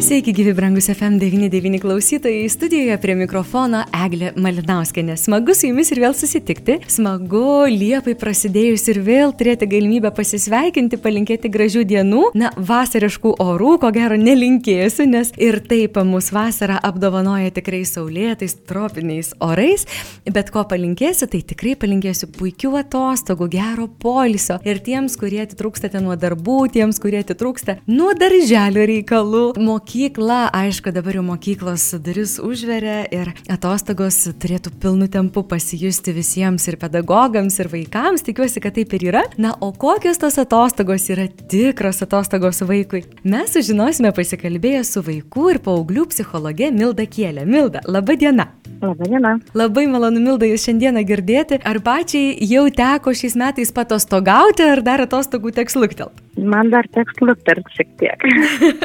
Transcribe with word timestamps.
Sveiki, 0.00 0.32
gyvi 0.32 0.52
brangus 0.54 0.88
FM99 0.88 1.78
klausytojai. 1.80 2.48
Studijoje 2.48 2.96
prie 3.00 3.14
mikrofono 3.14 3.84
Eglė 3.94 4.32
Malinauskenė. 4.36 5.14
Smagu 5.16 5.54
su 5.54 5.68
jumis 5.68 5.92
ir 5.94 6.00
vėl 6.02 6.16
susitikti. 6.18 6.80
Smagu 6.90 7.64
Liepai 7.70 8.16
prasidėjus 8.18 8.88
ir 8.90 8.98
vėl 9.06 9.32
turėti 9.38 9.68
galimybę 9.70 10.10
pasisveikinti, 10.16 10.98
palinkėti 11.00 11.50
gražių 11.54 11.84
dienų. 11.92 12.24
Na, 12.36 12.50
vasariškų 12.58 13.36
orų, 13.44 13.76
ko 13.84 13.92
gero, 13.94 14.18
nelinkėsiu, 14.18 15.06
nes 15.08 15.30
ir 15.38 15.60
taip 15.62 16.00
mūsų 16.02 16.36
vasara 16.36 16.80
apdovanoja 16.84 17.54
tikrai 17.54 17.84
saulėtais, 17.88 18.58
tropiniais 18.66 19.32
orais. 19.38 19.86
Bet 20.26 20.50
ko 20.52 20.66
palinkėsiu, 20.68 21.30
tai 21.30 21.44
tikrai 21.46 21.76
palinkėsiu 21.78 22.28
puikių 22.34 22.74
atostogų, 22.82 23.48
gero 23.54 23.88
polisio. 24.02 24.58
Ir 24.66 24.82
tiems, 24.84 25.16
kurie 25.22 25.44
atitrūkstate 25.46 26.02
nuo 26.02 26.18
darbų, 26.18 26.60
tiems, 26.74 26.98
kurie 27.00 27.22
atitrūksta 27.22 27.78
nuo 27.86 28.10
darželio 28.18 28.90
reikalų, 28.90 29.46
mokyklos 29.54 29.83
mokykla, 29.84 30.48
aišku, 30.52 30.92
dabar 30.92 31.18
jau 31.18 31.22
mokyklos 31.22 31.82
duris 32.00 32.38
užveria 32.40 33.04
ir 33.12 33.34
atostogos 33.52 34.16
turėtų 34.40 34.72
pilnu 34.80 35.08
tempu 35.12 35.42
pasijusti 35.44 36.14
visiems 36.16 36.64
ir 36.68 36.78
pedagogams, 36.80 37.58
ir 37.60 37.68
vaikams. 37.68 38.24
Tikiuosi, 38.24 38.62
kad 38.64 38.74
taip 38.78 38.94
ir 38.96 39.04
yra. 39.10 39.24
Na, 39.36 39.52
o 39.60 39.72
kokios 39.72 40.18
tos 40.18 40.38
atostogos 40.40 41.10
yra 41.12 41.28
tikros 41.28 42.00
atostogos 42.00 42.64
vaikui? 42.64 43.04
Mes 43.24 43.52
sužinosime 43.52 44.14
pasikalbėję 44.16 44.84
su 44.88 45.04
vaikų 45.04 45.50
ir 45.52 45.60
paauglių 45.60 46.08
psichologe 46.08 46.72
Milda 46.72 47.04
Kielė. 47.04 47.44
Milda, 47.44 47.84
laba 47.84 48.16
diena. 48.16 48.54
Labą 48.84 49.04
dieną. 49.04 49.38
Labai 49.54 49.86
malonu, 49.88 50.20
Milda, 50.20 50.48
jūs 50.48 50.66
šiandieną 50.66 51.04
girdėti. 51.08 51.60
Ar 51.64 51.80
pačiai 51.84 52.34
jau 52.50 52.66
teko 52.68 53.14
šiais 53.16 53.36
metais 53.38 53.72
patostogauti, 53.72 54.64
ar 54.66 54.82
dar 54.84 55.04
atostogų 55.04 55.54
teks 55.56 55.78
luktelt? 55.78 56.24
Man 56.34 56.70
dar 56.72 56.86
teks 56.90 57.20
luktelt 57.22 57.68
šiek 57.76 57.90
tiek. 58.00 58.24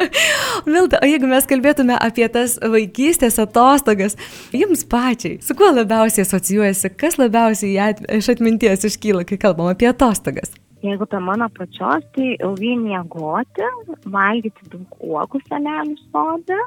Milda, 0.69 0.99
o 1.01 1.07
jeigu 1.09 1.29
mes 1.29 1.47
kalbėtume 1.49 1.95
apie 1.97 2.27
tas 2.29 2.59
vaikystės 2.61 3.39
atostogas, 3.41 4.17
jums 4.53 4.85
pačiai, 4.89 5.39
su 5.41 5.57
kuo 5.57 5.71
labiausiai 5.73 6.27
asocijuojasi, 6.27 6.93
kas 6.99 7.17
labiausiai 7.17 7.95
iš 8.19 8.29
atminties 8.35 8.85
iškyla, 8.91 9.25
kai 9.25 9.39
kalbam 9.41 9.71
apie 9.71 9.89
atostogas? 9.89 10.53
Jeigu 10.85 11.09
ta 11.11 11.19
mano 11.19 11.49
pačios, 11.57 12.05
tai 12.15 12.35
ilgai 12.37 12.77
miegoti, 12.79 13.65
valgyti 14.05 14.69
daug 14.71 15.01
uogų 15.03 15.41
senelių 15.49 15.97
sodą 16.05 16.59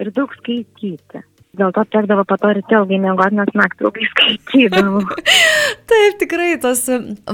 ir 0.00 0.14
daug 0.14 0.32
skaityti. 0.38 1.24
Dėl 1.54 1.74
to 1.74 1.84
tekdavo 1.90 2.24
po 2.26 2.38
to 2.40 2.54
ryte 2.56 2.78
ilgai 2.78 3.02
miegoti, 3.02 3.36
nes 3.38 3.52
naktį 3.58 3.88
ilgai 3.88 4.08
skaitydavau. 4.14 5.02
Taip, 5.90 6.16
tikrai 6.20 6.54
tos 6.60 6.86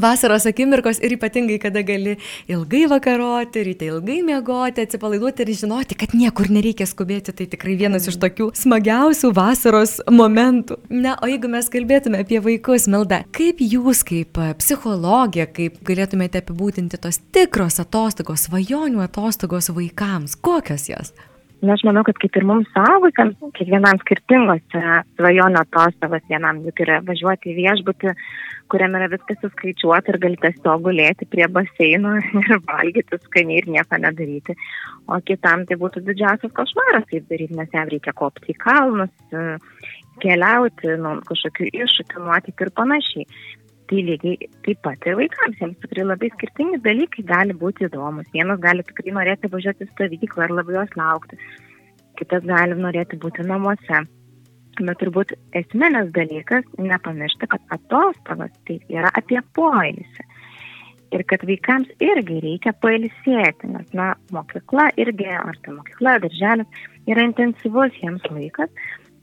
vasaros 0.02 0.46
akimirkos 0.50 1.00
ir 1.04 1.14
ypatingai, 1.16 1.58
kada 1.62 1.82
gali 1.86 2.16
ilgai 2.50 2.84
vakaroti, 2.90 3.64
ryte 3.66 3.88
ilgai 3.90 4.20
miegoti, 4.26 4.84
atsipalaiduoti 4.86 5.44
ir 5.44 5.52
žinoti, 5.62 5.98
kad 6.00 6.14
niekur 6.16 6.50
nereikia 6.52 6.88
skubėti, 6.88 7.34
tai 7.36 7.46
tikrai 7.52 7.76
vienas 7.80 8.08
iš 8.10 8.18
tokių 8.22 8.50
smagiausių 8.58 9.32
vasaros 9.36 9.98
momentų. 10.10 10.80
Na, 10.90 11.16
o 11.22 11.30
jeigu 11.30 11.50
mes 11.52 11.70
kalbėtume 11.72 12.22
apie 12.24 12.42
vaikus, 12.44 12.88
Melda, 12.90 13.22
kaip 13.36 13.62
jūs 13.62 14.04
kaip 14.06 14.40
psichologė, 14.60 15.46
kaip 15.54 15.80
galėtumėte 15.86 16.42
apibūdinti 16.42 17.00
tos 17.00 17.20
tikros 17.34 17.80
atostogos, 17.82 18.48
svajonių 18.48 19.04
atostogos 19.06 19.70
vaikams, 19.74 20.38
kokios 20.40 20.88
jos? 20.90 21.14
Na, 21.60 21.74
aš 21.76 21.82
manau, 21.84 22.00
kad 22.08 22.16
kaip 22.16 22.36
ir 22.40 22.44
mums 22.48 22.68
savukams, 22.72 23.36
kiekvienam 23.58 23.98
skirtingos 24.00 24.62
yra 24.78 25.02
svajonių 25.18 25.60
atostogos, 25.60 26.22
vienam 26.32 26.62
juk 26.64 26.80
yra 26.86 27.02
važiuoti 27.04 27.52
į 27.52 27.56
viešbutį, 27.58 28.14
kuriame 28.72 28.96
yra 29.02 29.10
viskas 29.12 29.42
suskaičiuota 29.42 30.14
ir 30.14 30.20
gali 30.22 30.40
tiesiog 30.40 30.86
gulėti 30.86 31.28
prie 31.28 31.44
baseino 31.52 32.14
ir 32.40 32.62
valgyti 32.64 33.20
skaniai 33.26 33.60
ir 33.60 33.68
nieko 33.76 34.00
nedaryti. 34.00 34.56
O 35.04 35.20
kitam 35.20 35.66
tai 35.68 35.76
būtų 35.82 36.00
didžiausias 36.08 36.56
košmaras 36.56 37.04
taip 37.12 37.28
daryti, 37.28 37.58
nes 37.60 37.76
jam 37.76 37.92
reikia 37.92 38.16
kopti 38.16 38.54
į 38.54 38.60
kalnus, 38.64 39.12
keliauti, 40.24 40.96
nu, 41.00 41.18
kažkokių 41.28 41.72
iššūkių, 41.84 42.24
nuotykių 42.24 42.66
ir 42.66 42.76
panašiai 42.80 43.28
tai 43.90 44.04
lygiai 44.06 44.48
taip 44.64 44.78
pat 44.86 45.06
ir 45.08 45.16
vaikams, 45.18 45.58
jiems 45.58 45.78
tikrai 45.82 46.06
labai 46.06 46.30
skirtingi 46.36 46.78
dalykai 46.84 47.24
gali 47.26 47.56
būti 47.62 47.88
įdomus. 47.88 48.28
Vienas 48.34 48.60
gali 48.62 48.84
tikrai 48.86 49.14
norėti 49.16 49.50
važiuoti 49.50 49.86
į 49.86 49.90
stovyklą 49.90 50.46
ir 50.46 50.54
labai 50.54 50.76
jos 50.76 50.96
laukti, 51.00 51.38
kitas 52.20 52.46
gali 52.46 52.78
norėti 52.78 53.18
būti 53.24 53.46
namuose. 53.48 54.04
Bet 54.80 55.00
turbūt 55.00 55.34
esminis 55.58 56.12
dalykas 56.14 56.68
nepamiršti, 56.78 57.48
kad 57.50 57.74
atostogos 57.74 58.54
tai 58.68 58.78
yra 58.92 59.10
apie 59.18 59.40
poilsį. 59.58 60.26
Ir 61.10 61.24
kad 61.26 61.42
vaikams 61.42 61.90
irgi 62.06 62.38
reikia 62.44 62.70
pailsėti, 62.84 63.72
nes, 63.72 63.88
na, 63.98 64.12
mokykla 64.30 64.92
irgi, 65.02 65.26
ar 65.34 65.58
tai 65.64 65.74
mokykla, 65.74 66.20
darželis, 66.22 66.80
yra 67.10 67.26
intensyvus 67.26 67.98
jiems 67.98 68.30
laikas. 68.30 68.70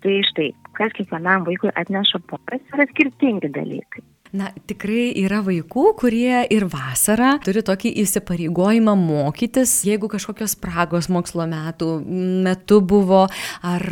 Tai 0.03 0.19
štai, 0.27 0.51
kas 0.77 0.91
kiekvienam 0.99 1.47
vaikui 1.47 1.71
atneša 1.79 2.19
poilsį, 2.27 2.75
yra 2.75 2.89
skirtingi 2.91 3.55
dalykai. 3.55 4.03
Na, 4.35 4.49
tikrai 4.67 5.13
yra 5.21 5.39
vaikų, 5.45 5.83
kurie 6.01 6.41
ir 6.51 6.65
vasarą 6.67 7.37
turi 7.45 7.61
tokį 7.63 7.93
įsipareigojimą 8.03 8.95
mokytis, 8.99 9.71
jeigu 9.87 10.09
kažkokios 10.11 10.57
spragos 10.57 11.07
mokslo 11.07 11.45
metų 11.47 11.91
metu 12.43 12.81
buvo, 12.83 13.23
ar 13.63 13.85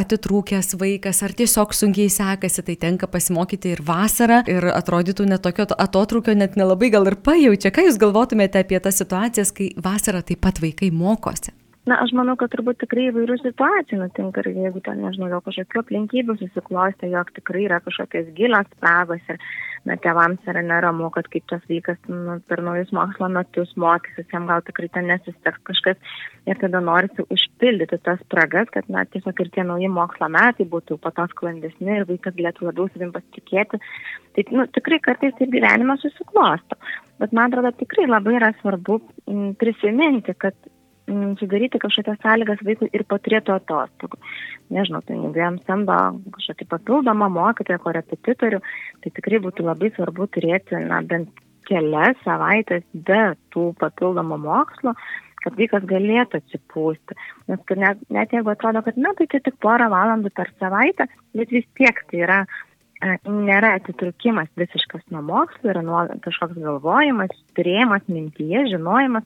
atitrūkęs 0.00 0.76
vaikas, 0.80 1.20
ar 1.26 1.36
tiesiog 1.36 1.76
sunkiai 1.76 2.08
sekasi, 2.12 2.64
tai 2.64 2.78
tenka 2.80 3.08
pasimokyti 3.10 3.74
ir 3.76 3.84
vasarą 3.84 4.42
ir 4.48 4.70
atrodytų 4.72 5.28
netokio 5.28 5.68
atotrukio 5.76 6.36
net 6.38 6.56
nelabai 6.56 6.88
gal 6.94 7.10
ir 7.10 7.18
pajaučia. 7.20 7.74
Ką 7.74 7.84
Jūs 7.90 8.00
galvotumėte 8.00 8.62
apie 8.62 8.80
tas 8.80 8.96
situacijas, 9.02 9.52
kai 9.52 9.74
vasarą 9.76 10.24
taip 10.24 10.40
pat 10.40 10.62
vaikai 10.62 10.88
mokosi? 10.88 11.52
Na, 11.82 11.96
aš 11.98 12.12
manau, 12.14 12.36
kad 12.38 12.52
turbūt 12.52 12.78
tikrai 12.78 13.08
įvairių 13.08 13.40
situacijų 13.40 14.04
nutinka 14.04 14.44
ir 14.44 14.52
jeigu 14.54 14.80
ten, 14.86 15.00
nežinau, 15.02 15.26
dėl 15.32 15.40
kažkokių 15.42 15.80
aplinkybių 15.80 16.36
susiklostė, 16.38 17.08
jog 17.10 17.32
tikrai 17.34 17.64
yra 17.66 17.80
kažkokios 17.82 18.28
gilios 18.36 18.68
spragos 18.76 19.32
ir, 19.34 19.40
na, 19.88 19.96
tėvams 19.98 20.46
yra 20.50 20.62
neramu, 20.64 21.08
kad 21.14 21.26
kaip 21.32 21.46
tas 21.50 21.62
vaikas 21.70 21.98
nu, 22.10 22.38
per 22.48 22.62
naujus 22.64 22.92
mokslo 22.94 23.28
metus 23.32 23.72
mokysis, 23.80 24.28
jam 24.32 24.46
gal 24.50 24.62
tikrai 24.66 24.88
ten 24.94 25.08
nesisteks 25.10 25.62
kažkas 25.68 26.18
ir 26.50 26.60
tada 26.60 26.82
norisi 26.84 27.26
užpildyti 27.34 27.98
tas 28.06 28.20
spragas, 28.26 28.70
kad, 28.74 28.86
na, 28.92 29.04
tiesiog 29.10 29.42
ir 29.42 29.50
tie 29.54 29.66
nauji 29.66 29.90
mokslo 29.92 30.28
metai 30.32 30.68
būtų 30.74 31.00
po 31.02 31.12
to 31.16 31.26
sklandesni 31.34 31.98
ir 31.98 32.06
vaikas 32.10 32.36
galėtų 32.38 32.68
labiau 32.68 32.90
savim 32.92 33.14
pasitikėti. 33.14 33.82
Tai, 34.36 34.46
nu, 34.54 34.68
tikrai 34.78 35.00
kartais 35.02 35.34
taip 35.38 35.50
gyvenimas 35.52 36.04
susiklosto. 36.04 36.78
Bet 37.22 37.34
man 37.36 37.50
atrodo, 37.50 37.74
tikrai 37.82 38.06
labai 38.08 38.38
yra 38.38 38.52
svarbu 38.60 39.00
prisiminti, 39.60 40.34
kad 40.38 40.56
sudaryti 41.40 41.80
kažkokias 41.82 42.20
sąlygas 42.22 42.62
vaikui 42.66 42.88
ir 42.94 43.04
po 43.08 43.18
turėtų 43.18 43.56
atostogų. 43.56 44.18
Nežinau, 44.72 45.02
tai 45.06 45.18
jam 45.36 45.58
samdo 45.66 45.96
kažkokį 46.36 46.68
papildomą 46.70 47.28
mokytoją, 47.32 47.80
korepetitorių, 47.82 48.60
tai 49.02 49.14
tikrai 49.18 49.42
būtų 49.44 49.66
labai 49.66 49.92
svarbu 49.96 50.28
turėti, 50.32 50.78
na, 50.86 51.02
bent 51.02 51.42
kelias 51.68 52.18
savaitės 52.24 52.84
be 52.92 53.22
tų 53.54 53.72
papildomų 53.80 54.38
mokslo, 54.42 54.94
kad 55.42 55.56
vaikas 55.58 55.86
galėtų 55.90 56.38
atsipūsti. 56.40 57.18
Nes 57.50 57.62
net, 57.78 58.02
net 58.14 58.34
jeigu 58.34 58.52
atrodo, 58.52 58.82
kad, 58.86 58.98
na, 58.98 59.14
tai 59.18 59.26
čia 59.30 59.42
tik 59.42 59.58
porą 59.62 59.90
valandų 59.92 60.30
per 60.36 60.52
savaitę, 60.62 61.08
bet 61.34 61.54
vis 61.54 61.66
tiek 61.78 61.98
tai 62.10 62.22
yra 62.26 62.42
nėra 63.02 63.76
atitrukimas 63.78 64.50
visiškas 64.58 65.02
nuo 65.10 65.22
mokslo, 65.26 65.70
yra 65.72 65.82
nuo 65.82 66.02
kažkoks 66.22 66.58
galvojimas, 66.58 67.32
turėjimas 67.56 68.04
mintyje, 68.08 68.66
žinojimas, 68.70 69.24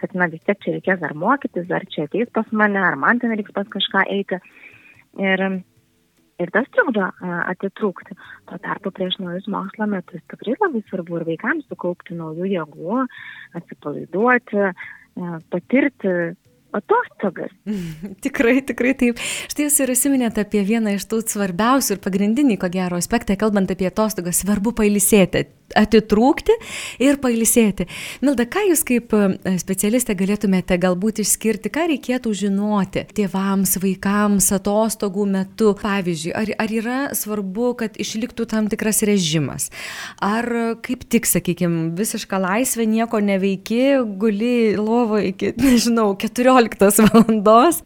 kad 0.00 0.14
na 0.14 0.28
vis 0.30 0.42
tiek 0.46 0.58
čia 0.62 0.76
reikės 0.76 1.00
dar 1.02 1.14
mokytis, 1.18 1.70
ar 1.70 1.86
čia 1.90 2.06
ateis 2.06 2.30
pas 2.32 2.46
mane, 2.52 2.78
ar 2.78 2.96
man 3.00 3.18
ten 3.18 3.34
reiks 3.34 3.54
pas 3.56 3.66
kažką 3.72 4.04
eiti. 4.14 4.38
Ir, 5.18 5.42
ir 6.38 6.52
tas 6.54 6.68
trukdo 6.76 7.08
atitrūkti. 7.22 8.16
Tuo 8.46 8.60
tarpu 8.62 8.92
prieš 8.94 9.18
naujus 9.22 9.48
mokslo 9.50 9.88
metus 9.90 10.22
tikrai 10.30 10.54
labai 10.60 10.84
svarbu 10.86 11.20
ir 11.20 11.28
vaikams 11.32 11.66
sukaupti 11.70 12.18
naujų 12.18 12.50
jėgų, 12.52 13.06
atsipalaiduoti, 13.58 14.70
patirti 15.50 16.16
atostogas. 16.78 17.52
tikrai, 18.24 18.58
tikrai 18.66 18.94
taip. 18.98 19.20
Štai 19.50 19.68
jūs 19.68 19.78
ir 19.82 19.92
įsiminėte 19.96 20.44
apie 20.44 20.62
vieną 20.66 20.96
iš 20.96 21.08
tų 21.10 21.22
svarbiausių 21.32 21.96
ir 21.96 22.02
pagrindinį, 22.04 22.58
ko 22.62 22.70
gero, 22.72 23.00
aspektą, 23.00 23.38
kalbant 23.40 23.72
apie 23.72 23.88
atostogas, 23.90 24.42
svarbu 24.44 24.74
pailsėti. 24.76 25.46
Atitrūkti 25.74 26.54
ir 27.02 27.18
pailsėti. 27.22 27.86
Milda, 28.24 28.46
ką 28.50 28.66
jūs 28.70 28.84
kaip 28.86 29.14
e, 29.16 29.56
specialistė 29.60 30.16
galėtumėte 30.18 30.78
galbūt 30.82 31.22
išskirti, 31.24 31.72
ką 31.72 31.86
reikėtų 31.92 32.32
žinoti 32.42 33.06
tėvams, 33.16 33.76
vaikams 33.82 34.50
atostogų 34.56 35.26
metu? 35.32 35.72
Pavyzdžiui, 35.80 36.34
ar, 36.36 36.52
ar 36.62 36.72
yra 36.72 37.00
svarbu, 37.16 37.72
kad 37.82 37.98
išliktų 38.00 38.46
tam 38.50 38.70
tikras 38.72 39.02
režimas? 39.06 39.70
Ar 40.22 40.48
kaip 40.86 41.06
tik, 41.10 41.28
sakykime, 41.28 41.90
visiška 41.98 42.40
laisvė, 42.42 42.86
nieko 42.90 43.20
neveiki, 43.24 43.82
guli 44.20 44.76
lovo 44.78 45.20
iki, 45.22 45.54
nežinau, 45.64 46.12
14 46.20 47.04
valandos? 47.10 47.82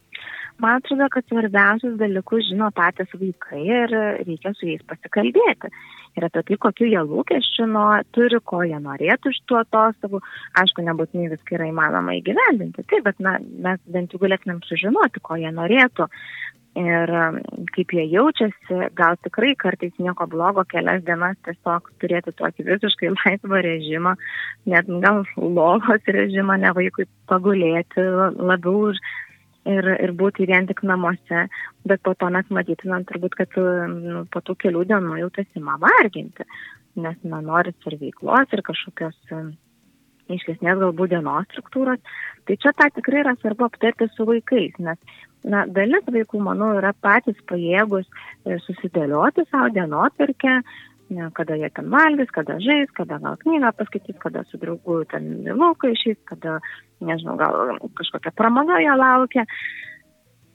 Man 0.61 0.77
atrodo, 0.77 1.07
kad 1.12 1.25
svarbiausius 1.29 1.97
dalykus 2.01 2.45
žino 2.51 2.69
patys 2.77 3.09
vaikai 3.17 3.62
ir 3.65 3.95
reikia 4.27 4.53
su 4.57 4.69
jais 4.69 4.83
pasikalbėti. 4.89 5.71
Ir 6.19 6.27
apie 6.27 6.43
tai, 6.43 6.59
kokiu 6.65 6.89
jie 6.91 7.01
lūkesčių 7.07 7.69
nuo, 7.71 7.87
turi, 8.17 8.41
ko 8.45 8.61
jie 8.67 8.77
norėtų 8.83 9.33
iš 9.33 9.41
tų 9.49 9.61
atostogų. 9.62 10.21
Aišku, 10.61 10.85
nebūtinai 10.85 11.31
viską 11.33 11.57
yra 11.57 11.71
įmanoma 11.71 12.17
įgyvendinti, 12.19 12.85
taip, 12.91 13.07
bet 13.07 13.23
na, 13.25 13.39
mes 13.41 13.81
bent 13.87 14.12
jau 14.12 14.21
galėtumėm 14.21 14.61
sužinoti, 14.67 15.23
ko 15.25 15.39
jie 15.41 15.53
norėtų. 15.55 16.11
Ir 16.79 17.11
um, 17.19 17.41
kaip 17.75 17.91
jie 17.97 18.05
jaučiasi, 18.13 18.77
gal 18.99 19.17
tikrai 19.25 19.56
kartais 19.59 19.97
nieko 19.99 20.29
blogo 20.31 20.63
kelias 20.71 21.01
dienas 21.03 21.35
tiesiog 21.47 21.89
turėti 22.03 22.31
tokį 22.39 22.67
visiškai 22.69 23.11
laisvą 23.17 23.63
režimą, 23.67 24.15
net 24.71 24.93
gal 25.03 25.25
lovos 25.35 26.06
režimą, 26.06 26.61
ne 26.63 26.71
vaikui 26.77 27.09
pagulėti 27.31 28.06
labiau 28.39 28.93
už 28.93 29.03
ir, 29.69 29.89
ir 30.01 30.12
būti 30.17 30.49
vien 30.49 30.69
tik 30.69 30.83
namuose, 30.87 31.47
bet 31.89 32.03
po 32.07 32.15
to 32.15 32.31
mes 32.33 32.49
matytumėm 32.51 33.07
turbūt, 33.09 33.37
kad 33.41 33.57
nu, 33.93 34.25
po 34.33 34.43
tų 34.45 34.57
kelių 34.65 34.85
dienų 34.93 35.19
jau 35.23 35.31
tas 35.37 35.49
įma 35.59 35.79
varginti, 35.83 36.47
nes 37.01 37.19
na, 37.23 37.41
noris 37.45 37.91
ir 37.91 37.99
veiklos, 38.01 38.53
ir 38.53 38.65
kažkokios 38.67 39.19
iškesnės 40.31 40.79
galbūt 40.79 41.11
dienos 41.15 41.49
struktūros. 41.51 41.99
Tai 42.47 42.57
čia 42.62 42.73
tą 42.79 42.87
tikrai 42.97 43.25
yra 43.25 43.35
svarbu 43.41 43.67
aptarti 43.67 44.07
su 44.15 44.27
vaikais, 44.29 44.77
nes 44.79 44.99
na, 45.45 45.65
dalis 45.67 46.06
vaikų, 46.06 46.43
manau, 46.45 46.73
yra 46.79 46.93
patys 47.03 47.39
pajėgus 47.51 48.06
e, 48.06 48.59
susidėlioti 48.67 49.47
savo 49.51 49.71
dienotvarkę, 49.75 50.61
ne, 51.11 51.29
kada 51.37 51.59
jie 51.59 51.71
ten 51.75 51.91
valgys, 51.93 52.31
kada 52.35 52.57
žais, 52.62 52.91
kada 52.97 53.19
gal 53.23 53.37
knygą 53.43 53.73
paskaitys, 53.79 54.19
kada 54.23 54.45
su 54.49 54.61
draugu 54.62 55.03
ten 55.11 55.31
lauką 55.49 55.93
išės, 55.95 56.19
kada, 56.31 56.59
nežinau, 57.05 57.37
gal 57.41 57.79
kažkokia 57.99 58.35
pramoga 58.37 58.81
jo 58.85 58.97
laukia. 59.01 59.47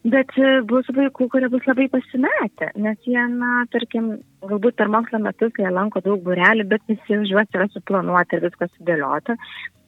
Bet 0.06 0.36
e, 0.38 0.60
bus 0.70 0.86
vaikų, 0.94 1.26
kurie 1.34 1.48
bus 1.50 1.66
labai 1.66 1.88
pasimetę, 1.90 2.70
nes 2.78 3.08
jie, 3.10 3.22
na, 3.40 3.64
tarkim, 3.74 4.12
galbūt 4.46 4.78
per 4.78 4.92
mokslo 4.94 5.18
metus 5.24 5.56
jie 5.58 5.72
lanko 5.74 6.04
daug 6.06 6.22
burelių, 6.28 6.68
bet 6.70 6.84
visi 6.92 7.18
už 7.18 7.32
juos 7.34 7.58
yra 7.58 7.66
suplanuoti 7.74 8.38
ir 8.38 8.46
viskas 8.46 8.70
sudėliota. 8.76 9.34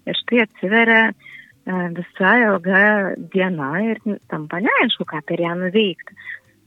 Ir 0.09 0.17
štai 0.23 0.41
atsiveria 0.47 1.03
e, 1.11 1.13
visa 1.99 2.33
ilga 2.47 2.81
diena 3.35 3.69
ir 3.85 4.01
tampa 4.31 4.63
neaišku, 4.65 5.05
ką 5.05 5.21
per 5.27 5.45
ją 5.45 5.53
nuveikti. 5.61 6.17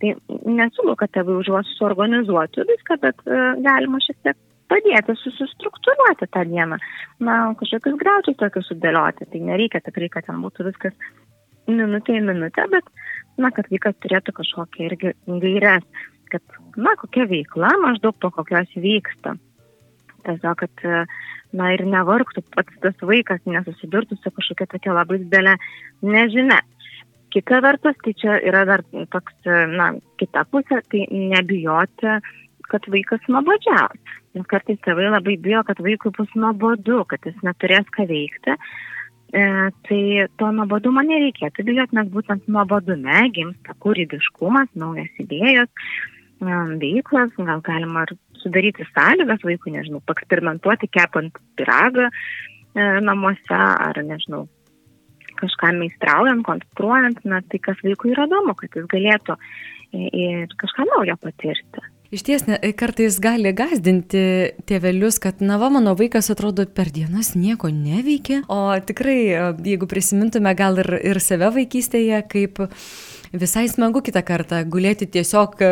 Tai 0.00 0.14
nesiūlau, 0.48 0.94
kad 0.96 1.12
tėvai 1.12 1.40
už 1.42 1.50
juos 1.52 1.72
suorganizuotų 1.76 2.64
viską, 2.70 2.96
bet 3.02 3.18
uh, 3.26 3.52
galima 3.60 4.00
šiek 4.00 4.16
tiek 4.24 4.38
padėti 4.70 5.16
susistruktūruoti 5.18 6.28
tą 6.30 6.44
dieną. 6.48 6.78
Na, 7.26 7.40
kažkokius 7.58 7.98
graučius 8.00 8.38
tokius 8.40 8.70
sudėlioti. 8.70 9.28
Tai 9.32 9.42
nereikia 9.48 9.82
tikrai, 9.84 10.08
kad 10.12 10.28
ten 10.28 10.40
būtų 10.44 10.70
viskas 10.70 10.96
minutė 11.70 12.18
į 12.18 12.24
minutę, 12.28 12.66
bet, 12.72 12.86
na, 13.40 13.50
kad 13.54 13.68
vaikas 13.72 13.98
turėtų 14.02 14.34
kažkokią 14.40 14.88
irgi 14.88 15.12
gairias, 15.26 15.86
kad, 16.32 16.42
na, 16.78 16.94
kokia 17.00 17.26
veikla 17.30 17.72
maždaug 17.82 18.16
po 18.22 18.32
kokios 18.34 18.70
vyksta. 18.78 19.36
Tiesiog, 20.26 20.64
kad, 20.64 20.84
na, 21.56 21.70
ir 21.74 21.84
nevargtų 21.88 22.44
pats 22.54 22.82
tas 22.82 23.06
vaikas, 23.06 23.42
nesusidurtų 23.48 24.18
su 24.20 24.34
kažkokia 24.36 24.68
tokia 24.74 24.96
labai 24.96 25.22
didelė 25.24 25.56
nežinia. 26.04 26.60
Kita 27.30 27.60
vertus, 27.62 27.98
tai 28.02 28.14
čia 28.18 28.38
yra 28.42 28.64
dar 28.66 28.82
toks, 29.14 29.36
na, 29.46 29.92
kita 30.18 30.42
pusė, 30.50 30.80
tai 30.90 31.04
nebijoti, 31.10 32.16
kad 32.70 32.86
vaikas 32.90 33.26
nuobodžiaus. 33.30 34.16
Nes 34.34 34.46
kartais 34.50 34.78
tėvai 34.86 35.08
labai 35.10 35.36
bijo, 35.42 35.62
kad 35.66 35.80
vaikui 35.82 36.12
bus 36.14 36.30
nuobodu, 36.38 37.02
kad 37.10 37.26
jis 37.26 37.38
neturės 37.46 37.88
ką 37.96 38.06
veikti. 38.10 38.54
E, 39.30 39.42
tai 39.86 40.02
to 40.38 40.50
nuobodumo 40.54 41.02
nereikėtų 41.06 41.64
bijoti, 41.66 41.96
nes 41.98 42.08
būtent 42.14 42.46
nuobodume 42.50 43.26
gimsta 43.34 43.74
kūrybiškumas, 43.82 44.70
naujas 44.78 45.20
idėjos, 45.22 45.70
e, 45.70 46.56
veiklas, 46.82 47.34
gal 47.38 47.62
galima 47.66 48.06
ir 48.06 48.16
sudaryti 48.42 48.86
sąlygas 48.90 49.44
vaikui, 49.46 49.74
nežinau, 49.76 50.02
eksperimentuoti 50.14 50.90
kepant 50.90 51.38
piragą 51.58 52.08
e, 52.10 52.88
namuose 53.06 53.60
ar, 53.60 54.02
nežinau, 54.06 54.48
kažką 55.40 55.72
meistraujant, 55.78 56.44
konstruojant, 56.46 57.22
na, 57.28 57.40
tai 57.48 57.62
kas 57.62 57.80
vaikui 57.84 58.14
yra 58.14 58.28
įdomu, 58.28 58.56
kad 58.58 58.76
jis 58.76 58.88
galėtų 58.90 59.38
ir 59.92 60.52
kažką 60.60 60.86
naujo 60.92 61.16
patirti. 61.20 61.88
Iš 62.10 62.24
ties 62.26 62.42
kartais 62.74 63.20
gali 63.22 63.52
gazdinti 63.54 64.20
tėvelius, 64.66 65.20
kad 65.22 65.38
na 65.46 65.60
va, 65.62 65.68
mano 65.70 65.92
vaikas 65.94 66.32
atrodo 66.32 66.64
per 66.66 66.90
dienas 66.90 67.36
nieko 67.38 67.70
neveikia, 67.70 68.40
o 68.50 68.74
tikrai, 68.82 69.20
jeigu 69.62 69.86
prisimintume 69.90 70.50
gal 70.58 70.80
ir, 70.82 70.90
ir 71.06 71.22
save 71.22 71.52
vaikystėje, 71.54 72.18
kaip 72.32 72.58
visai 73.32 73.68
smagu 73.70 74.02
kitą 74.02 74.22
kartą 74.26 74.60
gulėti 74.70 75.06
tiesiog 75.10 75.60
e, 75.62 75.70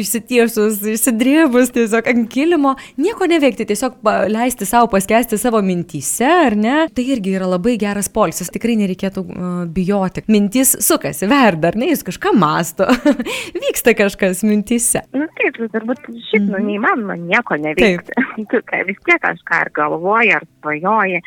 išsitiesus, 0.00 0.80
išsidrėbus 0.94 1.72
tiesiog 1.74 2.08
ant 2.12 2.28
kilimo, 2.32 2.74
nieko 3.00 3.28
neveikti, 3.28 3.66
tiesiog 3.68 3.98
leisti 4.32 4.68
savo 4.68 4.88
paskesti 4.92 5.38
savo 5.40 5.60
mintyse, 5.64 6.26
ar 6.26 6.56
ne? 6.56 6.76
Tai 6.96 7.06
irgi 7.16 7.36
yra 7.36 7.48
labai 7.50 7.76
geras 7.80 8.08
polsis, 8.12 8.50
tikrai 8.52 8.78
nereikėtų 8.80 9.24
uh, 9.24 9.56
bijoti. 9.72 10.24
Mintys 10.32 10.76
sukasi, 10.84 11.28
verda, 11.30 11.72
ar 11.72 11.80
ne, 11.80 11.90
jis 11.92 12.04
kažką 12.06 12.32
masto, 12.36 12.88
vyksta 13.66 13.96
kažkas 13.98 14.44
mintyse. 14.46 15.04
Na 15.12 15.26
nu, 15.26 15.30
taip, 15.40 15.58
tai 15.60 15.70
turbūt 15.76 16.06
šiaip, 16.08 16.46
nu, 16.46 16.56
mhm. 16.56 16.70
neįmanoma 16.70 17.18
nieko 17.20 17.60
neveikti. 17.60 18.16
tu 18.50 18.62
vis 18.88 19.02
tiek 19.04 19.20
kažką 19.22 19.60
ar 19.66 19.74
galvoji, 19.76 20.32
ar 20.38 20.48
svajoji 20.62 21.20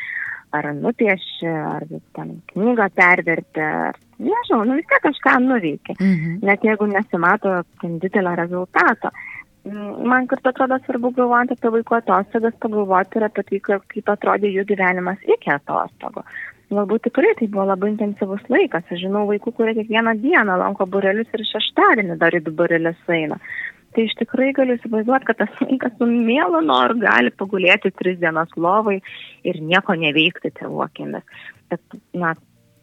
ar 0.55 0.69
nupieši, 0.75 1.47
ar 1.47 1.85
ten 2.15 2.37
knygą 2.53 2.87
perverti, 2.95 3.63
ar 3.63 3.97
nežinau, 4.19 4.63
nu 4.67 4.77
vis 4.79 4.87
tiek 4.89 5.03
kažką 5.05 5.35
nuveikia, 5.45 5.97
mhm. 5.99 6.39
net 6.45 6.65
jeigu 6.65 6.89
nesimato 6.89 7.59
didelio 7.83 8.35
rezultato. 8.39 9.13
Man 9.69 10.25
kartu 10.31 10.49
atrodo 10.49 10.77
svarbu 10.85 11.11
galvojant 11.17 11.51
apie 11.53 11.69
vaiko 11.73 11.97
atostogas, 11.97 12.55
pagalvoti 12.63 13.19
ir 13.19 13.25
apie 13.27 13.43
tai, 13.49 13.59
kaip 13.91 14.13
atrodė 14.13 14.53
jų 14.53 14.63
gyvenimas 14.71 15.19
iki 15.27 15.51
atostogų. 15.53 16.23
Galbūt 16.69 17.07
tikrai 17.07 17.33
tai 17.37 17.47
buvo 17.49 17.65
labai 17.65 17.89
intensyvus 17.91 18.43
laikas. 18.53 18.85
Aš 18.93 19.01
žinau 19.03 19.25
vaikų, 19.29 19.55
kurie 19.57 19.73
kiekvieną 19.77 20.13
dieną 20.21 20.57
lanko 20.61 20.85
burelius 20.85 21.31
ir 21.33 21.43
šeštadienį 21.49 22.17
dar 22.21 22.37
į 22.37 22.43
du 22.45 22.53
burelius 22.55 23.09
eina. 23.09 23.39
Tai 23.95 24.05
iš 24.05 24.13
tikrai 24.19 24.51
galiu 24.53 24.75
įsivaizduoti, 24.77 25.25
kad 25.29 25.39
tas 25.39 25.61
vaikas 25.63 25.95
su 25.97 26.07
mielu 26.09 26.61
noru 26.65 26.99
gali 27.01 27.31
pagulėti 27.33 27.91
tris 27.97 28.19
dienas 28.21 28.51
lovai 28.55 28.99
ir 29.49 29.61
nieko 29.65 29.95
neveikti 29.97 30.51
tėvų 30.59 30.83
akimis. 30.85 31.41
Bet, 31.73 31.97
na, 32.13 32.35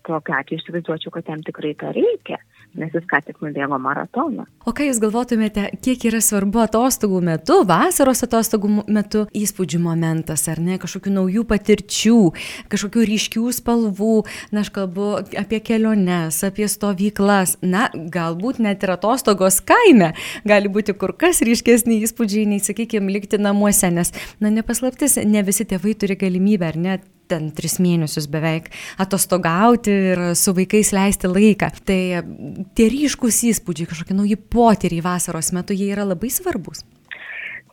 tokiu 0.06 0.34
atveju 0.38 0.62
įsivaizduočiau, 0.62 1.12
kad 1.14 1.30
jam 1.30 1.44
tikrai 1.46 1.74
to 1.78 1.92
reikia, 1.94 2.40
nes 2.80 2.94
jis 2.94 3.06
ką 3.08 3.20
tik 3.26 3.40
nubėgo 3.44 3.78
maratoną. 3.82 4.46
O 4.66 4.74
ką 4.76 4.86
Jūs 4.88 5.00
galvotumėte, 5.02 5.68
kiek 5.84 6.06
yra 6.10 6.20
svarbu 6.24 6.62
atostogų 6.64 7.20
metu, 7.24 7.60
vasaros 7.68 8.22
atostogų 8.26 8.70
metu 8.92 9.24
įspūdžių 9.36 9.80
momentas, 9.82 10.46
ar 10.52 10.60
ne, 10.62 10.78
kažkokių 10.82 11.14
naujų 11.16 11.46
patirčių, 11.50 12.18
kažkokių 12.72 13.06
ryškių 13.12 13.44
spalvų, 13.58 14.14
na, 14.54 14.64
aš 14.64 14.72
kalbu 14.76 15.10
apie 15.38 15.60
keliones, 15.64 16.42
apie 16.46 16.68
stovyklas, 16.70 17.56
na, 17.64 17.88
galbūt 17.94 18.62
net 18.62 18.86
ir 18.86 18.94
atostogos 18.96 19.60
kaime 19.64 20.12
gali 20.46 20.72
būti 20.72 20.96
kur 20.98 21.16
kas 21.16 21.42
ryškesni 21.46 22.00
įspūdžiai, 22.06 22.46
nei, 22.52 22.62
sakykime, 22.62 23.12
likti 23.12 23.40
namuose, 23.40 23.90
nes, 23.94 24.14
na, 24.42 24.52
nepaslaptis, 24.54 25.18
ne 25.24 25.44
visi 25.46 25.66
tėvai 25.68 25.96
turi 25.98 26.18
galimybę, 26.20 26.72
ar 26.72 26.80
net 26.80 27.12
ten 27.30 27.50
tris 27.56 27.78
mėnesius 27.82 28.28
beveik 28.32 28.70
atostogauti 29.02 29.94
ir 30.12 30.22
su 30.38 30.54
vaikais 30.56 30.92
leisti 30.96 31.30
laiką. 31.30 31.70
Tai 31.86 32.00
tie 32.78 32.90
ryškus 32.92 33.42
įspūdžiai, 33.52 33.90
kažkokie 33.90 34.16
nauji 34.18 34.38
potyriai 34.38 35.04
vasaros 35.04 35.52
metu, 35.56 35.76
jie 35.76 35.90
yra 35.94 36.06
labai 36.08 36.30
svarbus. 36.32 36.84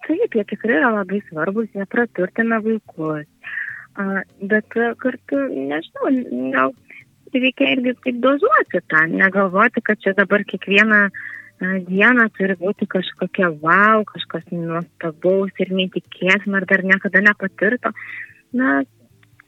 Taip, 0.04 0.36
jie 0.36 0.44
tikrai 0.50 0.80
yra 0.82 0.90
labai 0.98 1.22
svarbus, 1.30 1.70
jie 1.76 1.86
praturtina 1.90 2.60
vaikus. 2.64 3.28
Bet 4.42 4.74
kartu, 4.74 5.44
nežinau, 5.54 6.10
gal 6.54 6.74
reikia 7.34 7.76
irgi 7.76 7.94
taip 8.04 8.18
dozuoti 8.22 8.82
tą, 8.90 9.06
negalvoti, 9.10 9.82
kad 9.86 10.02
čia 10.02 10.14
dabar 10.18 10.44
kiekvieną 10.50 11.08
dieną 11.88 12.28
turi 12.38 12.56
būti 12.60 12.88
kažkokia 12.90 13.50
wow, 13.62 14.04
kažkas 14.10 14.44
nuostabaus 14.52 15.54
ir 15.64 15.72
neįtikėtina 15.72 16.60
ar 16.60 16.68
dar 16.68 16.84
niekada 16.84 17.22
nepatirto. 17.24 17.94
Na, 18.54 18.84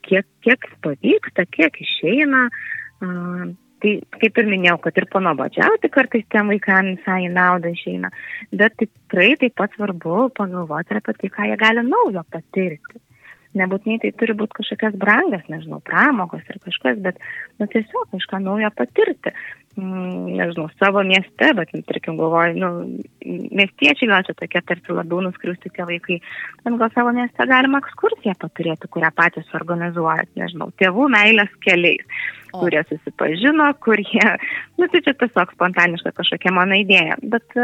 kiek, 0.08 0.26
kiek 0.46 0.66
pavyksta, 0.84 1.46
kiek 1.52 1.80
išeina, 1.84 2.46
Tai 3.76 3.90
kaip 4.16 4.38
ir 4.40 4.46
minėjau, 4.48 4.78
kad 4.86 4.96
ir 4.96 5.04
panobodžiauti 5.12 5.90
kartais 5.92 6.24
tiem 6.32 6.48
vaikams 6.48 7.02
visai 7.02 7.28
naudą 7.28 7.74
išeina, 7.76 8.08
bet 8.56 8.72
tikrai 8.80 9.34
taip 9.42 9.52
pat 9.60 9.74
svarbu 9.76 10.30
pagalvoti 10.38 10.96
apie 10.96 11.12
tai, 11.18 11.30
ką 11.34 11.48
jie 11.50 11.58
gali 11.60 11.84
naujo 11.84 12.22
patirti 12.32 13.02
nebūtinai 13.58 14.00
tai 14.02 14.12
turi 14.20 14.36
būti 14.38 14.58
kažkokias 14.60 14.96
brangas, 15.00 15.44
nežinau, 15.52 15.80
pramogos 15.84 16.44
ir 16.50 16.58
kažkas, 16.64 16.98
bet 17.04 17.20
nu, 17.60 17.68
tiesiog 17.72 18.10
kažką 18.14 18.42
naujo 18.44 18.72
patirti. 18.76 19.32
Mm, 19.76 20.38
nežinau, 20.38 20.70
savo 20.80 21.02
mieste, 21.04 21.50
bet, 21.52 21.72
nu, 21.76 21.82
tarkim, 21.84 22.14
galvoju, 22.16 22.54
nu, 22.56 22.68
miestiečiai 23.60 24.08
gal 24.08 24.22
čia 24.24 24.32
tokie 24.38 24.62
tarsi 24.64 24.94
labiau 24.96 25.20
nuskriusti 25.26 25.68
tie 25.68 25.84
vaikai, 25.84 26.16
bet 26.62 26.78
gal 26.80 26.94
savo 26.94 27.12
mieste 27.12 27.44
galima 27.50 27.82
ekskursiją 27.84 28.38
paturėti, 28.40 28.88
kurią 28.94 29.10
patys 29.18 29.52
organizuojat, 29.58 30.30
nežinau, 30.40 30.70
tėvų 30.80 31.10
meilės 31.12 31.52
keliais, 31.66 32.08
o. 32.54 32.62
kurie 32.62 32.80
susipažino, 32.88 33.68
kurie, 33.84 34.24
nu, 34.80 34.88
tai 34.88 35.02
čia 35.04 35.12
tiesiog 35.12 35.52
spontaniška 35.58 36.14
kažkokia 36.22 36.54
mano 36.56 36.80
idėja, 36.80 37.20
bet, 37.20 37.60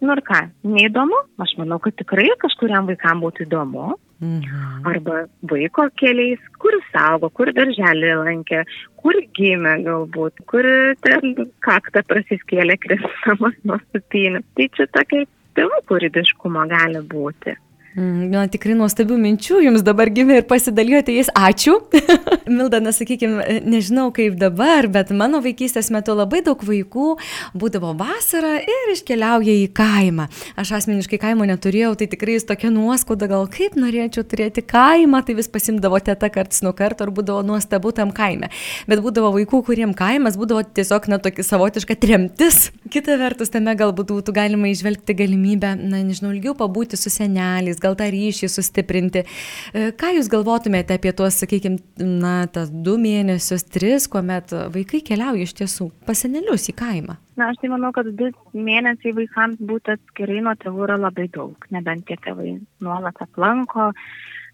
nu 0.00 0.16
ir 0.16 0.24
ką, 0.24 0.40
neįdomu, 0.64 1.20
aš 1.44 1.52
manau, 1.60 1.76
kad 1.84 2.00
tikrai 2.00 2.30
kažkuriam 2.40 2.88
vaikam 2.88 3.20
būtų 3.26 3.44
įdomu, 3.44 3.90
Mhm. 4.22 4.86
Arba 4.86 5.24
vaiko 5.50 5.88
keliais, 5.98 6.42
kur 6.62 6.76
saugo, 6.92 7.30
kur 7.38 7.50
darželį 7.56 8.12
lankė, 8.20 8.60
kur 9.02 9.18
gimė 9.38 9.74
galbūt, 9.86 10.44
kur 10.52 10.68
ten 11.02 11.48
kaktą 11.66 12.04
prasiskėlė 12.06 12.78
kristamas 12.84 13.58
nuo 13.66 13.80
supinį. 13.90 14.44
Tai 14.54 14.68
čia 14.78 14.86
tokia 14.94 15.26
tėvų 15.58 15.82
kūrybiškumo 15.90 16.68
gali 16.70 17.02
būti. 17.14 17.56
Mm, 17.92 18.30
na, 18.32 18.46
tikrai 18.48 18.72
nuostabių 18.72 19.18
minčių 19.20 19.58
jums 19.66 19.82
dabar 19.84 20.08
gimė 20.08 20.38
ir 20.40 20.44
pasidalijote 20.48 21.12
jais. 21.12 21.28
Ačiū. 21.36 21.74
Milda, 22.56 22.78
na, 22.80 22.88
sakykime, 22.96 23.44
nežinau 23.68 24.06
kaip 24.16 24.38
dabar, 24.40 24.88
bet 24.88 25.10
mano 25.12 25.42
vaikystės 25.44 25.90
metu 25.92 26.14
labai 26.16 26.40
daug 26.46 26.62
vaikų 26.64 27.08
būdavo 27.52 27.90
vasarą 27.98 28.54
ir 28.64 28.92
iškeliauja 28.94 29.56
į 29.60 29.66
kaimą. 29.76 30.24
Aš 30.56 30.72
asmeniškai 30.78 31.18
kaimo 31.20 31.44
neturėjau, 31.50 31.90
tai 32.00 32.08
tikrai 32.14 32.38
jis 32.38 32.48
tokia 32.48 32.70
nuoskauda, 32.72 33.28
gal 33.28 33.44
kaip 33.52 33.76
norėčiau 33.76 34.24
turėti 34.24 34.64
kaimą, 34.64 35.20
tai 35.28 35.36
vis 35.36 35.52
pasimdavo 35.52 36.00
teta 36.00 36.32
karts 36.32 36.64
nuo 36.64 36.72
karto 36.72 37.04
ir 37.04 37.12
būdavo 37.12 37.44
nuostabu 37.44 37.92
tam 37.92 38.14
kaime. 38.16 38.48
Bet 38.88 39.04
būdavo 39.04 39.34
vaikų, 39.36 39.62
kuriem 39.68 39.92
kaimas 39.98 40.40
būdavo 40.40 40.64
tiesiog, 40.64 41.10
na, 41.12 41.20
tokia 41.20 41.44
savotiška 41.44 42.00
tremtis. 42.00 42.70
Kita 42.88 43.20
vertus, 43.20 43.52
tame 43.52 43.76
galbūt 43.76 44.16
būtų 44.16 44.32
galima 44.40 44.72
išvelgti 44.72 45.20
galimybę, 45.20 45.76
na, 45.76 46.00
nežinau, 46.00 46.32
ilgiau 46.32 46.56
pabūti 46.56 46.96
su 46.96 47.12
seneliais 47.12 47.81
gal 47.82 47.96
tą 47.98 48.08
ryšį 48.12 48.50
sustiprinti. 48.52 49.24
E, 49.72 49.90
ką 49.98 50.12
Jūs 50.16 50.30
galvotumėte 50.32 50.96
apie 50.98 51.12
tuos, 51.16 51.38
sakykime, 51.42 51.80
na, 52.00 52.34
tas 52.52 52.70
du 52.72 52.98
mėnesius, 53.00 53.66
tris, 53.72 54.08
kuomet 54.12 54.54
vaikai 54.74 55.02
keliauja 55.06 55.46
iš 55.48 55.56
tiesų 55.62 55.90
pasenelius 56.08 56.68
į 56.72 56.76
kaimą? 56.78 57.18
Na, 57.40 57.48
aš 57.50 57.62
tai 57.62 57.72
manau, 57.72 57.92
kad 57.96 58.10
du 58.18 58.28
mėnesiai 58.52 59.14
vaikams 59.16 59.62
būti 59.62 59.96
atskirai 59.96 60.42
nuo 60.44 60.52
tėvų 60.60 60.84
yra 60.88 60.98
labai 61.00 61.28
daug, 61.32 61.68
nebent 61.74 62.06
tie 62.08 62.18
tėvai 62.20 62.58
nuolat 62.84 63.18
aplanko, 63.24 63.92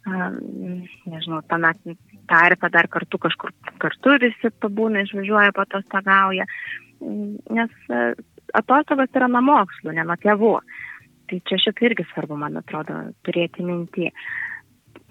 nežinau, 0.08 1.42
tuomet 1.50 1.80
tarpę 2.28 2.70
dar 2.70 2.88
kartu 2.88 3.18
kažkur 3.18 3.52
kartu 3.82 4.16
visi 4.22 4.50
pabūna, 4.62 5.02
išvažiuoja, 5.04 5.54
patostagauja, 5.56 6.46
nes 7.00 7.72
atostogos 8.56 9.16
yra 9.16 9.28
nuo 9.30 9.42
mokslų, 9.44 9.94
ne 9.96 10.06
nuo 10.06 10.16
tėvų. 10.22 10.54
Tai 11.28 11.38
čia 11.48 11.58
šitą 11.60 11.88
irgi 11.88 12.06
svarbu, 12.08 12.38
man 12.40 12.56
atrodo, 12.60 12.96
turėti 13.26 13.64
mintį. 13.64 14.08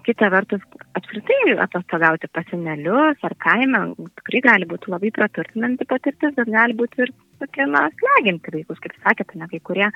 Kita 0.08 0.30
vertus, 0.32 0.62
apskritai 0.96 1.54
atostogauti 1.62 2.30
pasinelius 2.32 3.20
ar 3.26 3.34
kaime 3.44 3.82
tikrai 4.18 4.40
gali 4.46 4.68
būti 4.70 4.90
labai 4.90 5.10
praturtinanti 5.14 5.86
patirtis, 5.90 6.32
bet 6.38 6.48
gali 6.50 6.74
būti 6.78 7.04
ir 7.04 7.12
tokia, 7.42 7.66
na, 7.70 7.84
sleginti 8.00 8.54
vaikus, 8.54 8.80
kaip 8.82 8.96
sakėte, 9.02 9.38
ne 9.38 9.50
kai 9.50 9.60
kurie 9.68 9.90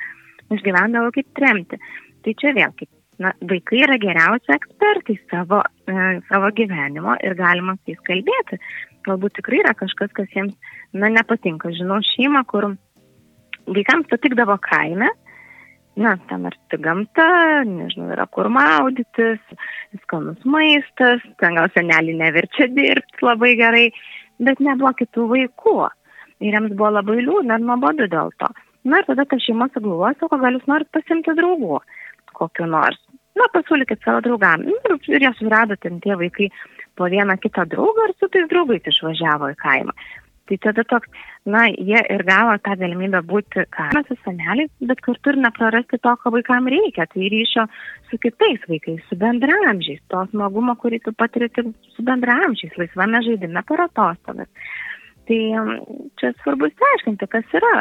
išgyvendavo 0.53 1.15
kaip 1.17 1.31
tremti. 1.39 1.81
Tai 2.23 2.35
čia 2.39 2.53
vėl, 2.59 2.75
kaip, 2.79 2.91
na, 3.23 3.33
vaikai 3.55 3.81
yra 3.87 3.99
geriausi 4.03 4.53
ekspertai 4.55 5.17
savo, 5.33 5.63
e, 5.89 5.97
savo 6.29 6.53
gyvenimo 6.61 7.17
ir 7.25 7.35
galima 7.39 7.75
su 7.79 7.95
jais 7.95 8.05
kalbėti. 8.07 8.61
Galbūt 9.09 9.41
tikrai 9.41 9.63
yra 9.65 9.75
kažkas, 9.75 10.13
kas 10.15 10.31
jiems, 10.37 10.55
na, 10.93 11.11
nepatinka. 11.11 11.73
Žinau 11.75 12.03
šeimą, 12.13 12.45
kur 12.53 12.75
vaikams 13.67 14.11
patikdavo 14.13 14.61
kaime, 14.63 15.09
na, 15.97 16.17
ten 16.29 16.47
arti 16.49 16.79
gamta, 16.81 17.29
nežinau, 17.69 18.11
yra 18.15 18.27
kur 18.33 18.49
maudytis, 18.53 19.41
skanus 20.05 20.41
maistas, 20.49 21.25
ten 21.43 21.59
gal 21.61 21.69
senelį 21.75 22.17
neverčia 22.21 22.69
dirbti 22.73 23.27
labai 23.27 23.55
gerai, 23.61 23.89
bet 24.41 24.63
nebuvo 24.65 24.95
kitų 25.01 25.29
vaikų. 25.35 25.79
Ir 26.43 26.57
jiems 26.57 26.73
buvo 26.75 26.95
labai 26.97 27.21
liūdna 27.21 27.61
ir 27.61 27.67
nuobodu 27.67 28.09
dėl 28.11 28.33
to. 28.41 28.49
Na 28.89 28.99
ir 28.99 29.07
tada 29.07 29.27
ta 29.29 29.39
šeima 29.39 29.69
sugalvoja, 29.71 30.17
sako, 30.19 30.41
gal 30.43 30.57
jūs 30.57 30.65
norit 30.71 30.89
pasimti 30.97 31.37
draugų 31.39 31.83
kokiu 32.43 32.69
nors. 32.71 33.01
Na, 33.39 33.49
pasiūlykit 33.55 34.03
savo 34.05 34.21
draugam. 34.25 34.67
Ir, 34.69 34.97
ir 35.15 35.25
jie 35.25 35.33
surado 35.39 35.77
ten 35.81 36.01
tie 36.05 36.17
vaikai 36.21 36.51
po 36.99 37.09
vieną 37.13 37.39
kitą 37.41 37.65
draugą 37.73 38.09
ir 38.09 38.15
su 38.19 38.29
tais 38.33 38.49
draugais 38.51 38.89
išvažiavo 38.91 39.53
į 39.55 39.57
kaimą. 39.63 39.95
Tai 40.53 40.59
tada 40.61 40.83
toks, 40.85 41.09
na, 41.49 41.63
jie 41.73 42.01
ir 42.13 42.23
gavo 42.29 42.53
tą 42.61 42.75
galimybę 42.77 43.23
būti 43.25 43.63
kaime 43.73 44.03
su 44.05 44.17
seneliais, 44.21 44.69
bet 44.85 45.01
kartu 45.01 45.33
ir 45.33 45.39
neprarasti 45.41 45.97
to, 46.05 46.13
ko 46.21 46.33
vaikam 46.35 46.69
reikia. 46.69 47.07
Tai 47.09 47.31
ryšio 47.33 47.65
su 48.11 48.19
kitais 48.21 48.67
vaikais, 48.69 49.01
su 49.09 49.17
bendramžiais, 49.17 50.03
to 50.13 50.21
smagumo, 50.35 50.75
kurį 50.83 51.01
tu 51.07 51.15
patiri 51.17 51.49
tik 51.57 51.71
su 51.97 52.05
bendramžiais, 52.05 52.77
laisvame 52.77 53.23
žaidime 53.25 53.65
per 53.65 53.87
atostogas. 53.87 54.69
Tai 55.31 55.41
um, 55.63 55.73
čia 56.21 56.35
svarbu 56.43 56.69
išsiaiškinti, 56.69 57.31
kas 57.33 57.57
yra. 57.57 57.73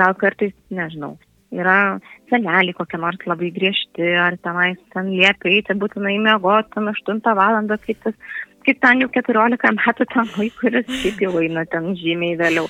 Gal 0.00 0.16
kartais, 0.16 0.56
nežinau, 0.72 1.18
yra 1.54 1.98
seneliai 2.32 2.74
kokie 2.76 2.98
nors 3.00 3.22
labai 3.28 3.52
griežti, 3.54 4.08
ar 4.18 4.38
tenais 4.42 4.80
ten 4.94 5.12
liepia 5.12 5.52
eiti 5.52 5.78
būtinai 5.78 6.16
miegoti, 6.24 6.74
ten 6.74 6.90
8 6.90 7.22
valandą, 7.38 7.78
kaip 7.86 8.02
tas 8.04 8.18
kaip 8.64 8.80
ten 8.80 9.02
jau 9.04 9.10
14 9.12 9.72
metų 9.78 10.06
tam 10.12 10.28
vaikui, 10.36 10.52
kuris 10.60 10.92
šiaip 11.02 11.24
jau 11.26 11.34
eina 11.42 11.64
ten 11.70 11.92
žymiai 12.00 12.38
vėliau. 12.40 12.68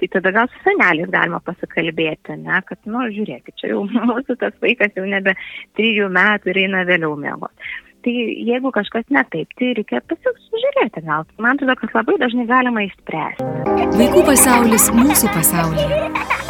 Tai 0.00 0.08
tada 0.14 0.32
gal 0.32 0.48
su 0.48 0.62
seneliais 0.64 1.10
galima 1.12 1.42
pasikalbėti, 1.44 2.38
ne, 2.40 2.62
kad, 2.68 2.80
nu, 2.88 3.04
žiūrėkit, 3.12 3.56
čia 3.60 3.74
jau 3.74 3.84
mūsų 4.10 4.38
tas 4.40 4.56
vaikas 4.64 4.96
jau 4.96 5.04
nebe 5.08 5.36
trijų 5.78 6.08
metų 6.16 6.52
ir 6.52 6.64
eina 6.64 6.84
vėliau 6.88 7.16
miegoti. 7.20 7.72
Tai 8.00 8.12
jeigu 8.48 8.70
kažkas 8.72 9.04
ne 9.12 9.20
taip, 9.32 9.50
tai 9.60 9.74
reikia 9.76 10.00
pasižiūrėti 10.08 11.04
gal. 11.04 11.26
Man 11.36 11.58
atrodo, 11.58 11.76
kad 11.82 11.98
labai 11.98 12.16
dažnai 12.22 12.46
galima 12.48 12.86
išspręsti. 12.86 13.50
Vaikų 14.00 14.24
pasaulis 14.30 14.88
mūsų 14.96 15.34
pasaulyje. 15.36 16.48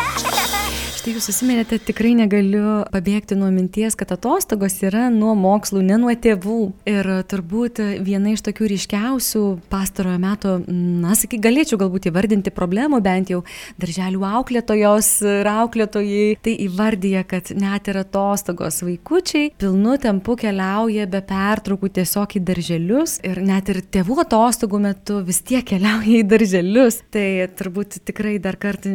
Štai 1.00 1.14
jūs 1.14 1.30
susiminėte, 1.30 1.78
tikrai 1.80 2.11
negaliu 2.12 2.83
pabėgti 2.92 3.33
nuo 3.33 3.47
minties, 3.49 3.95
kad 3.97 4.11
atostogos 4.12 4.75
yra 4.85 5.07
nuo 5.09 5.30
mokslų, 5.33 5.80
ne 5.80 5.97
nuo 5.97 6.12
tėvų. 6.12 6.57
Ir 6.92 7.07
turbūt 7.25 7.78
viena 8.04 8.35
iš 8.35 8.42
tokių 8.45 8.69
ryškiausių 8.75 9.45
pastarojo 9.73 10.19
meto, 10.21 10.59
na, 10.69 11.14
sakyk, 11.16 11.40
galėčiau 11.47 11.78
galbūt 11.80 12.11
įvardinti 12.11 12.52
problemų, 12.52 13.00
bent 13.07 13.33
jau 13.33 13.38
darželių 13.80 14.26
auklėtojos 14.28 15.09
ir 15.25 15.49
auklėtojai, 15.49 16.26
tai 16.45 16.54
įvardyja, 16.66 17.25
kad 17.33 17.49
net 17.57 17.88
ir 17.88 18.02
atostogos 18.02 18.83
vaikučiai 18.85 19.54
pilnu 19.57 19.97
tempu 20.04 20.37
keliauja 20.45 21.09
be 21.09 21.25
pertraukų 21.33 21.95
tiesiog 21.97 22.37
į 22.37 22.45
darželius 22.52 23.16
ir 23.25 23.40
net 23.40 23.73
ir 23.73 23.80
tėvų 23.88 24.19
atostogų 24.26 24.83
metu 24.90 25.23
vis 25.25 25.40
tiek 25.49 25.64
keliauja 25.73 26.21
į 26.21 26.28
darželius. 26.37 27.00
Tai 27.09 27.26
turbūt 27.57 28.02
tikrai 28.04 28.37
dar 28.37 28.61
kartą 28.61 28.92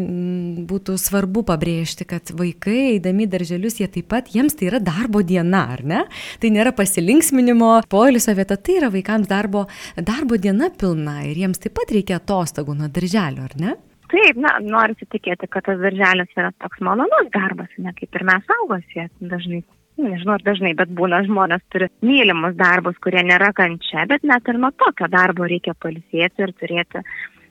būtų 0.70 1.02
svarbu 1.02 1.48
pabrėžti 1.50 1.95
nepamiršti, 1.96 2.06
kad 2.06 2.38
vaikai, 2.38 2.96
eidami 2.96 3.28
darželius, 3.28 3.80
jie 3.80 3.88
taip 3.88 4.10
pat, 4.10 4.28
jiems 4.34 4.56
tai 4.56 4.68
yra 4.70 4.80
darbo 4.80 5.22
diena, 5.24 5.72
ar 5.74 5.84
ne? 5.84 6.06
Tai 6.40 6.50
nėra 6.50 6.74
pasilinksminimo, 6.76 7.88
poilsio 7.90 8.36
vieta, 8.36 8.58
tai 8.58 8.80
yra 8.80 8.90
vaikams 8.92 9.28
darbo, 9.28 9.68
darbo 9.98 10.38
diena 10.38 10.70
pilna 10.70 11.24
ir 11.26 11.36
jiems 11.36 11.60
taip 11.60 11.76
pat 11.76 11.92
reikia 11.92 12.20
atostogų 12.20 12.76
nuo 12.76 12.90
darželio, 12.90 13.44
ar 13.44 13.56
ne? 13.60 13.76
Taip, 14.12 14.38
na, 14.38 14.60
noriu 14.62 14.96
įtikėti, 15.02 15.48
kad 15.50 15.66
tas 15.66 15.80
darželis 15.82 16.30
yra 16.38 16.52
toks 16.62 16.80
malonus 16.80 17.32
darbas, 17.34 17.72
ne 17.78 17.94
kaip 17.94 18.16
ir 18.16 18.24
mes 18.24 18.52
augosie 18.62 19.10
dažnai 19.20 19.64
nežinau 19.96 20.36
ar 20.36 20.44
dažnai, 20.44 20.74
bet 20.76 20.90
būna 20.92 21.22
žmonės 21.24 21.62
turi 21.72 21.88
mylimus 22.04 22.58
darbus, 22.60 22.98
kurie 23.00 23.24
nėra 23.24 23.54
kančia, 23.56 24.04
bet 24.06 24.28
net 24.28 24.44
ir 24.52 24.60
nuo 24.60 24.74
tokio 24.76 25.08
darbo 25.08 25.48
reikia 25.48 25.72
palisėti 25.80 26.44
ir 26.44 26.52
turėti 26.60 27.00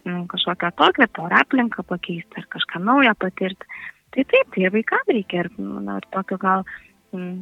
mm, 0.04 0.26
kažkokią 0.28 0.70
tokią 0.76 1.08
porą 1.16 1.40
aplinką 1.40 1.86
pakeisti 1.88 2.42
ar 2.42 2.46
kažką 2.52 2.82
naujo 2.84 3.14
patirti. 3.16 3.64
tie, 4.14 4.24
tie, 4.30 4.42
tie 4.54 4.70
bija 4.70 4.90
kadri, 4.94 5.24
ar, 5.40 5.50
nu, 5.58 5.82
ar 5.94 6.06
to, 6.10 6.22
ka 6.30 6.38
gal 6.40 6.66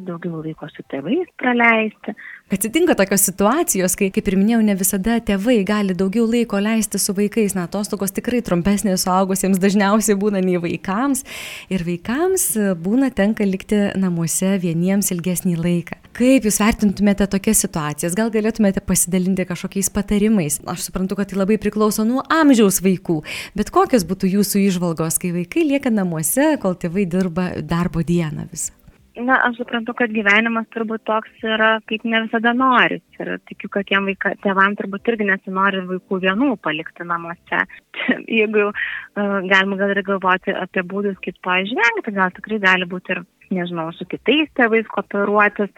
daugiau 0.07 0.43
laiko 0.43 0.69
su 0.73 0.85
tėvais 0.91 1.31
praleisti. 1.41 2.14
Atsitinka 2.52 2.97
tokios 2.99 3.25
situacijos, 3.29 3.97
kai, 3.97 4.11
kaip 4.12 4.29
ir 4.29 4.37
minėjau, 4.37 4.61
ne 4.67 4.76
visada 4.76 5.17
tėvai 5.25 5.62
gali 5.69 5.97
daugiau 5.97 6.26
laiko 6.29 6.61
leisti 6.62 7.00
su 7.00 7.14
vaikais. 7.17 7.57
Na, 7.57 7.64
atostogos 7.69 8.12
tikrai 8.12 8.43
trumpesnės 8.45 9.07
suaugusiems 9.07 9.61
dažniausiai 9.62 10.19
būna 10.21 10.43
nei 10.45 10.61
vaikams. 10.61 11.25
Ir 11.73 11.87
vaikams 11.88 12.50
būna 12.83 13.12
tenka 13.17 13.47
likti 13.49 13.88
namuose 13.99 14.59
vieniems 14.62 15.12
ilgesnį 15.14 15.57
laiką. 15.61 15.99
Kaip 16.12 16.45
Jūs 16.45 16.59
vertintumėte 16.61 17.25
tokias 17.33 17.62
situacijas? 17.64 18.12
Gal 18.19 18.29
galėtumėte 18.35 18.83
pasidalinti 18.85 19.47
kažkokiais 19.49 19.88
patarimais? 19.95 20.59
Aš 20.69 20.91
suprantu, 20.91 21.17
kad 21.17 21.31
tai 21.31 21.41
labai 21.41 21.57
priklauso 21.62 22.05
nuo 22.05 22.21
amžiaus 22.29 22.83
vaikų, 22.85 23.23
bet 23.57 23.73
kokios 23.73 24.05
būtų 24.05 24.35
Jūsų 24.35 24.67
išvalgos, 24.67 25.17
kai 25.23 25.33
vaikai 25.33 25.64
lieka 25.71 25.95
namuose, 25.95 26.52
kol 26.61 26.76
tėvai 26.76 27.09
dirba 27.09 27.49
darbo 27.64 28.05
dieną 28.05 28.45
visą? 28.52 28.82
Na, 29.16 29.37
aš 29.45 29.59
suprantu, 29.61 29.92
kad 29.97 30.12
gyvenimas 30.14 30.64
turbūt 30.73 31.02
toks 31.04 31.42
yra, 31.45 31.75
kaip 31.90 32.04
ne 32.09 32.23
visada 32.25 32.54
nori. 32.57 32.97
Ir 33.21 33.35
tikiu, 33.50 33.69
kad 33.75 33.85
tiem 33.90 34.07
vaika, 34.09 34.33
tėvam 34.40 34.73
turbūt 34.78 35.11
irgi 35.12 35.26
nesinori 35.28 35.83
vaikų 35.90 36.21
vienų 36.23 36.54
palikti 36.64 37.04
namuose. 37.04 37.61
Jeigu 38.40 38.71
uh, 38.71 39.37
galima 39.50 39.76
gal 39.83 39.92
ir 39.92 40.00
galvoti 40.07 40.57
apie 40.57 40.87
būdus, 40.95 41.21
kaip 41.25 41.37
to 41.45 41.59
išvengti, 41.66 42.16
gal 42.16 42.33
tikrai 42.38 42.61
gali 42.64 42.88
būti 42.88 43.16
ir 43.16 43.23
nežinau, 43.55 43.89
su 43.97 44.07
kitais 44.11 44.51
tėvais 44.59 44.89
kooperuotis, 44.93 45.71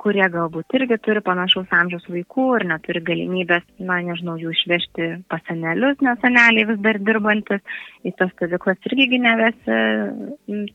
kurie 0.00 0.24
galbūt 0.32 0.76
irgi 0.78 0.98
turi 1.04 1.22
panašaus 1.24 1.72
amžiaus 1.76 2.06
vaikų 2.10 2.46
ir 2.58 2.66
neturi 2.70 3.02
galimybės, 3.04 3.66
na, 3.78 4.00
nežinau, 4.06 4.36
jų 4.40 4.54
išvežti 4.54 5.10
pas 5.30 5.42
senelius, 5.48 6.00
nes 6.04 6.20
seneliai 6.24 6.68
vis 6.70 6.80
dar 6.84 7.00
dirbantis, 7.04 7.64
į 8.06 8.14
tas 8.18 8.32
stovyklas 8.36 8.90
irgi 8.90 9.20
nevesi 9.20 9.80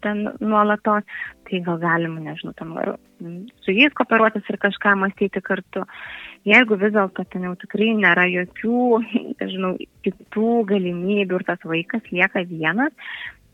ten 0.06 0.28
nuolatos, 0.40 1.08
tai 1.46 1.62
gal 1.66 1.82
galima, 1.82 2.22
nežinau, 2.26 2.54
tam 2.58 2.76
su 3.64 3.74
jais 3.74 3.94
kooperuotis 3.96 4.48
ir 4.50 4.58
kažką 4.62 4.96
mąstyti 5.00 5.42
kartu. 5.42 5.86
Jeigu 6.46 6.78
vis 6.78 6.94
dėlto 6.94 7.24
ten 7.32 7.48
jau 7.48 7.56
tikrai 7.58 7.94
nėra 7.98 8.28
jokių, 8.30 8.82
nežinau, 9.42 9.76
kitų 10.06 10.52
galimybių 10.70 11.40
ir 11.40 11.48
tas 11.48 11.64
vaikas 11.66 12.06
lieka 12.12 12.46
vienas, 12.50 12.94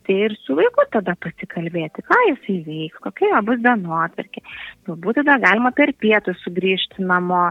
tai 0.08 0.17
ir 0.27 0.36
su 0.43 0.55
vaiku 0.58 0.86
tada 0.93 1.15
pasikalbėti, 1.22 2.05
ką 2.08 2.20
jisai 2.29 2.58
veiks, 2.67 3.01
kokia 3.03 3.34
jo 3.34 3.41
bus 3.50 3.60
dienotvarkė. 3.63 4.43
Galbūt 4.89 5.22
tada 5.22 5.38
galima 5.43 5.74
per 5.77 5.93
pietų 6.01 6.36
sugrįžti 6.41 7.05
namo, 7.05 7.50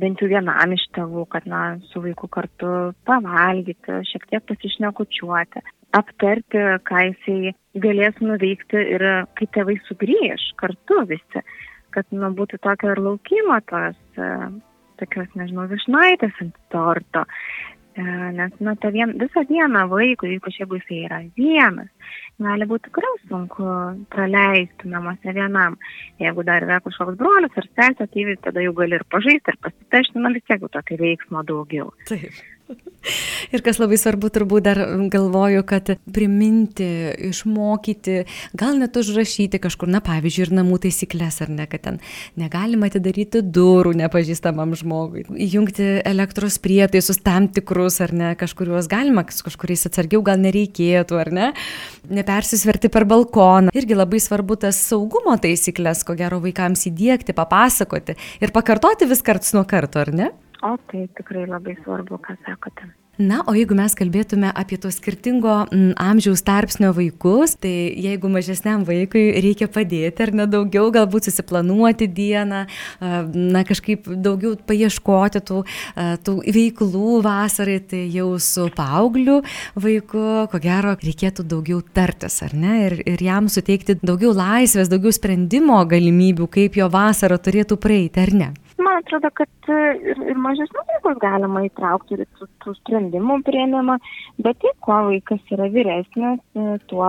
bent 0.00 0.22
jau 0.22 0.28
vienam 0.30 0.74
iš 0.76 0.84
tėvų, 0.96 1.26
kad 1.32 1.46
na, 1.48 1.62
su 1.92 2.02
vaiku 2.04 2.28
kartu 2.32 2.72
pavalgyti, 3.08 4.02
šiek 4.10 4.26
tiek 4.30 4.44
pasišnekučiuoti, 4.50 5.64
aptarti, 5.96 6.66
ką 6.88 7.06
jisai 7.08 7.54
galės 7.82 8.18
nuveikti 8.20 8.82
ir 8.96 9.06
kai 9.38 9.48
tėvai 9.54 9.78
sugrįž 9.88 10.52
kartu 10.60 11.06
visi, 11.08 11.46
kad 11.92 12.08
nu, 12.12 12.32
būtų 12.36 12.60
tokio 12.64 12.92
ir 12.94 13.02
laukimo 13.04 13.58
tos 13.68 13.96
tokios, 15.02 15.30
nežinau, 15.38 15.66
višnaitės 15.70 16.36
ant 16.44 16.58
torto. 16.72 17.24
E, 17.94 18.02
nes, 18.38 18.52
na, 18.64 18.72
tą 18.80 18.88
vien, 18.94 19.12
visą 19.20 19.42
dieną 19.48 19.82
vaikui, 19.90 20.36
ypač 20.38 20.56
jeigu 20.60 20.78
jisai 20.78 21.00
yra 21.06 21.18
vienas, 21.36 21.90
gali 22.40 22.68
būti 22.70 22.88
tikrai 22.88 23.10
sunku 23.26 23.66
praleisti 24.14 24.88
namuose 24.88 25.34
vienam. 25.36 25.76
Jeigu 26.22 26.44
dar 26.48 26.64
yra 26.64 26.80
kažkoks 26.84 27.18
brolius 27.20 27.58
ar 27.60 27.68
sesė, 27.68 28.08
tai 28.08 28.38
tada 28.46 28.64
jau 28.64 28.72
gali 28.80 28.96
ir 28.96 29.04
pažaisti, 29.12 29.52
ir 29.52 29.60
pasitešti, 29.66 30.24
na 30.24 30.32
vis 30.32 30.46
tiek 30.48 30.64
jau 30.64 30.72
tokio 30.72 30.96
veiksmo 31.02 31.44
daugiau. 31.48 31.92
Taip. 32.08 32.40
Ir 33.54 33.62
kas 33.64 33.78
labai 33.82 33.98
svarbu, 34.00 34.30
turbūt 34.32 34.64
dar 34.66 34.78
galvoju, 35.12 35.64
kad 35.68 35.90
priminti, 36.14 36.86
išmokyti, 37.30 38.22
gal 38.58 38.78
net 38.80 38.96
užrašyti 38.98 39.60
kažkur, 39.62 39.90
na 39.92 40.00
pavyzdžiui, 40.04 40.46
ir 40.46 40.54
namų 40.60 40.78
taisyklės, 40.86 41.40
ar 41.44 41.52
ne, 41.52 41.66
kad 41.70 41.84
ten 41.86 41.98
negalima 42.40 42.88
atidaryti 42.90 43.42
durų 43.42 43.94
nepažįstamam 43.98 44.76
žmogui, 44.78 45.26
įjungti 45.46 45.88
elektros 46.08 46.58
prietaisus 46.62 47.20
tam 47.24 47.48
tikrus, 47.52 48.00
ar 48.04 48.14
ne, 48.16 48.32
kažkuriuos 48.38 48.88
galima, 48.90 49.26
kažkuriais 49.26 49.88
atsargiau 49.90 50.22
gal 50.26 50.40
nereikėtų, 50.42 51.18
ar 51.20 51.32
ne, 51.34 51.50
nepersisverti 52.12 52.92
per 52.92 53.06
balkoną. 53.10 53.74
Irgi 53.76 53.98
labai 53.98 54.22
svarbu 54.22 54.58
tas 54.62 54.78
saugumo 54.88 55.34
taisyklės, 55.42 56.06
ko 56.06 56.16
gero 56.18 56.40
vaikams 56.44 56.86
įdėkti, 56.90 57.36
papasakoti 57.36 58.16
ir 58.42 58.54
pakartoti 58.54 59.10
vis 59.10 59.24
karts 59.26 59.54
nuo 59.56 59.66
karto, 59.68 60.02
ar 60.02 60.14
ne? 60.14 60.32
O 60.62 60.76
tai 60.90 61.08
tikrai 61.18 61.46
labai 61.50 61.76
svarbu, 61.82 62.20
ką 62.22 62.36
sakote. 62.46 62.92
Na, 63.20 63.42
o 63.44 63.52
jeigu 63.52 63.76
mes 63.76 63.92
kalbėtume 63.92 64.48
apie 64.56 64.78
to 64.80 64.88
skirtingo 64.88 65.52
amžiaus 66.00 66.40
tarpsnio 66.46 66.94
vaikus, 66.96 67.58
tai 67.60 67.92
jeigu 68.00 68.30
mažesniam 68.32 68.86
vaikui 68.88 69.26
reikia 69.44 69.68
padėti 69.68 70.24
ar 70.24 70.32
nedaugiau, 70.32 70.88
galbūt 70.94 71.28
susiplanuoti 71.28 72.08
dieną, 72.08 72.62
na, 73.02 73.62
kažkaip 73.68 74.08
daugiau 74.08 74.54
paieškoti 74.56 75.44
tų, 75.44 75.60
tų 76.24 76.38
veiklų 76.56 77.20
vasarai, 77.28 77.82
tai 77.84 78.06
jau 78.16 78.30
su 78.40 78.70
paaugliu 78.72 79.42
vaiku, 79.76 80.24
ko 80.48 80.62
gero, 80.64 80.96
reikėtų 81.04 81.44
daugiau 81.52 81.84
tartis, 81.84 82.40
ar 82.48 82.56
ne, 82.56 82.78
ir, 82.86 82.98
ir 83.12 83.26
jam 83.28 83.52
suteikti 83.52 84.00
daugiau 84.00 84.32
laisvės, 84.32 84.88
daugiau 84.88 85.12
sprendimo 85.12 85.84
galimybių, 85.84 86.48
kaip 86.56 86.80
jo 86.80 86.88
vasara 86.88 87.36
turėtų 87.36 87.76
praeiti, 87.76 88.24
ar 88.24 88.38
ne 88.40 88.52
man 88.84 89.00
atrodo, 89.00 89.30
kad 89.34 89.70
e, 89.70 89.78
ir, 90.12 90.20
ir 90.32 90.40
mažesnius 90.40 90.90
vaikus 90.90 91.20
galima 91.22 91.64
įtraukti 91.66 92.18
ir 92.18 92.26
tų, 92.38 92.48
tų 92.64 92.74
sprendimų 92.80 93.38
prieimimą, 93.46 93.98
bet 94.44 94.60
tai, 94.62 94.74
kuo 94.84 94.98
vaikas 95.08 95.54
yra 95.56 95.68
vyresnis, 95.72 96.42
e, 96.56 96.76
tuo 96.90 97.08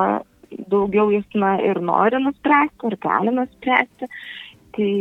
daugiau 0.71 1.11
jis 1.13 1.37
na, 1.39 1.55
ir 1.65 1.81
nori 1.81 2.19
nuspręsti, 2.23 2.89
ir 2.89 2.97
gali 3.03 3.33
nuspręsti. 3.35 4.09
Tai, 4.73 4.91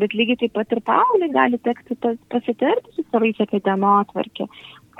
bet 0.00 0.14
lygiai 0.16 0.38
taip 0.40 0.54
pat 0.56 0.70
ir 0.72 0.80
paaugliai 0.80 1.32
gali 1.34 1.58
tekti 1.60 1.96
pasitarti 2.32 2.94
su 2.94 3.04
savais 3.10 3.40
apie 3.44 3.60
dienotvarkę. 3.66 4.46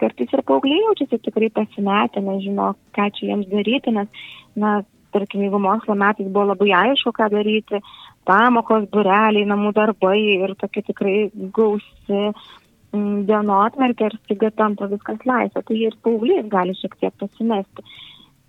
Kartais 0.01 0.35
ir 0.37 0.43
paaugliai 0.49 0.83
jaučiasi 0.83 1.23
tikrai 1.25 1.49
pasimetę, 1.57 2.21
nežino, 2.25 2.75
ką 2.97 3.09
čia 3.17 3.31
jiems 3.31 3.49
daryti, 3.49 3.95
nes, 3.97 4.27
na, 4.61 4.83
tarkim, 5.15 5.45
jeigu 5.45 5.61
mokslo 5.61 5.97
metais 5.99 6.29
buvo 6.29 6.51
labai 6.53 6.71
aišku, 6.83 7.13
ką 7.17 7.31
daryti, 7.33 7.81
pamokos, 8.29 8.87
bureliai, 8.93 9.47
namų 9.49 9.73
darbai 9.77 10.19
ir 10.19 10.55
tokia 10.61 10.85
tikrai 10.87 11.17
gausi 11.57 12.21
mm, 12.21 13.25
dienotvarkė 13.31 14.11
ir 14.11 14.17
staiga 14.21 14.53
tampa 14.57 14.91
viskas 14.93 15.25
laisva. 15.29 15.65
Tai 15.67 15.77
ir 15.79 15.97
paauglys 16.05 16.49
gali 16.53 16.77
šiek 16.79 16.97
tiek 17.01 17.17
pasimesti. 17.23 17.87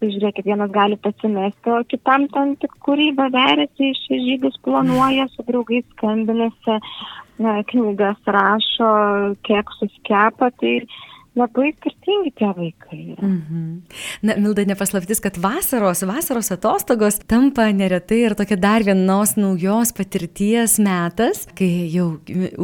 Tai 0.02 0.10
žiūrėkit, 0.10 0.48
vienas 0.50 0.72
gali 0.74 0.96
pasimesti, 0.98 1.70
o 1.70 1.84
kitam 1.86 2.24
ten 2.34 2.56
tik 2.58 2.72
kūryba 2.82 3.28
verėsi, 3.36 3.92
iš 3.94 4.00
žygius 4.10 4.56
planuoja, 4.66 5.28
su 5.30 5.46
draugais 5.46 5.86
skambinasi, 5.92 6.78
knygas 7.70 8.18
rašo, 8.26 8.90
keksus 9.46 9.94
kepa. 10.10 10.50
Tai 10.58 10.74
labai 11.38 11.72
skirtingi 11.78 12.34
tie 12.36 12.50
vaikai. 12.56 13.00
Yra. 13.13 13.28
Mhm. 13.28 13.67
Na, 14.28 14.36
Milda, 14.41 14.65
nepaslaptis, 14.67 15.22
kad 15.24 15.38
vasaros, 15.39 16.04
vasaros 16.08 16.52
atostogos 16.52 17.22
tampa 17.24 17.70
neretai 17.72 18.20
ir 18.26 18.36
tokia 18.36 18.58
dar 18.60 18.84
vienos 18.84 19.38
naujos 19.39 19.94
patirties 19.96 20.76
metas, 20.84 21.46
kai 21.56 21.88
jau 21.94 22.10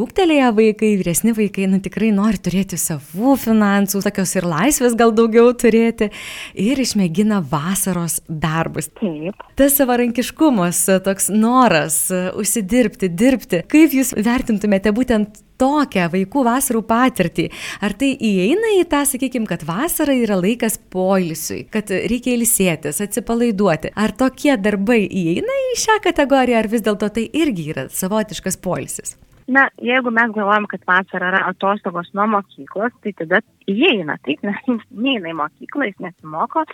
ūktelėję 0.04 0.52
vaikai, 0.58 0.92
vyresni 1.00 1.32
vaikai, 1.36 1.68
na 1.72 1.80
tikrai 1.84 2.12
nori 2.12 2.40
turėti 2.44 2.76
savų 2.80 3.38
finansų, 3.40 4.04
tokios 4.04 4.36
ir 4.36 4.48
laisvės 4.48 4.98
gal 5.00 5.16
daugiau 5.16 5.54
turėti 5.56 6.10
ir 6.52 6.84
išmėgina 6.84 7.40
vasaros 7.40 8.20
darbus. 8.28 8.92
Taip. 9.00 9.48
Tas 9.56 9.80
savarankiškumas, 9.80 10.84
toks 11.08 11.32
noras 11.32 12.04
užsidirbti, 12.12 13.08
dirbti, 13.08 13.64
kaip 13.68 13.96
jūs 13.96 14.12
vertintumėte 14.12 14.92
būtent 14.92 15.47
tokią 15.58 16.08
vaikų 16.14 16.44
vasarų 16.46 16.82
patirtį. 16.88 17.48
Ar 17.84 17.94
tai 17.98 18.12
įeina 18.14 18.74
į 18.78 18.84
tą, 18.90 19.04
sakykime, 19.08 19.48
kad 19.50 19.64
vasara 19.68 20.16
yra 20.16 20.38
laikas 20.40 20.78
poilsiui, 20.92 21.64
kad 21.72 21.90
reikia 21.90 22.36
ilsėtis, 22.38 23.02
atsipalaiduoti. 23.04 23.94
Ar 23.98 24.14
tokie 24.16 24.54
darbai 24.56 25.04
įeina 25.06 25.62
į 25.72 25.78
šią 25.84 26.00
kategoriją, 26.08 26.62
ar 26.62 26.70
vis 26.70 26.84
dėlto 26.86 27.10
tai 27.14 27.28
irgi 27.32 27.72
yra 27.74 27.88
savotiškas 27.92 28.60
poilsis? 28.62 29.18
Na, 29.48 29.62
jeigu 29.80 30.10
mes 30.12 30.32
galvojam, 30.36 30.66
kad 30.68 30.82
vasara 30.84 31.30
yra 31.30 31.38
atostogos 31.48 32.10
nuo 32.12 32.26
mokyklos, 32.28 32.92
tai 33.00 33.14
tada 33.16 33.40
įeina, 33.64 34.18
taip, 34.26 34.42
nes 34.44 34.58
neina 34.92 35.30
į 35.32 35.38
mokyklą, 35.38 35.86
jis 35.88 36.02
nesimoko 36.04 36.66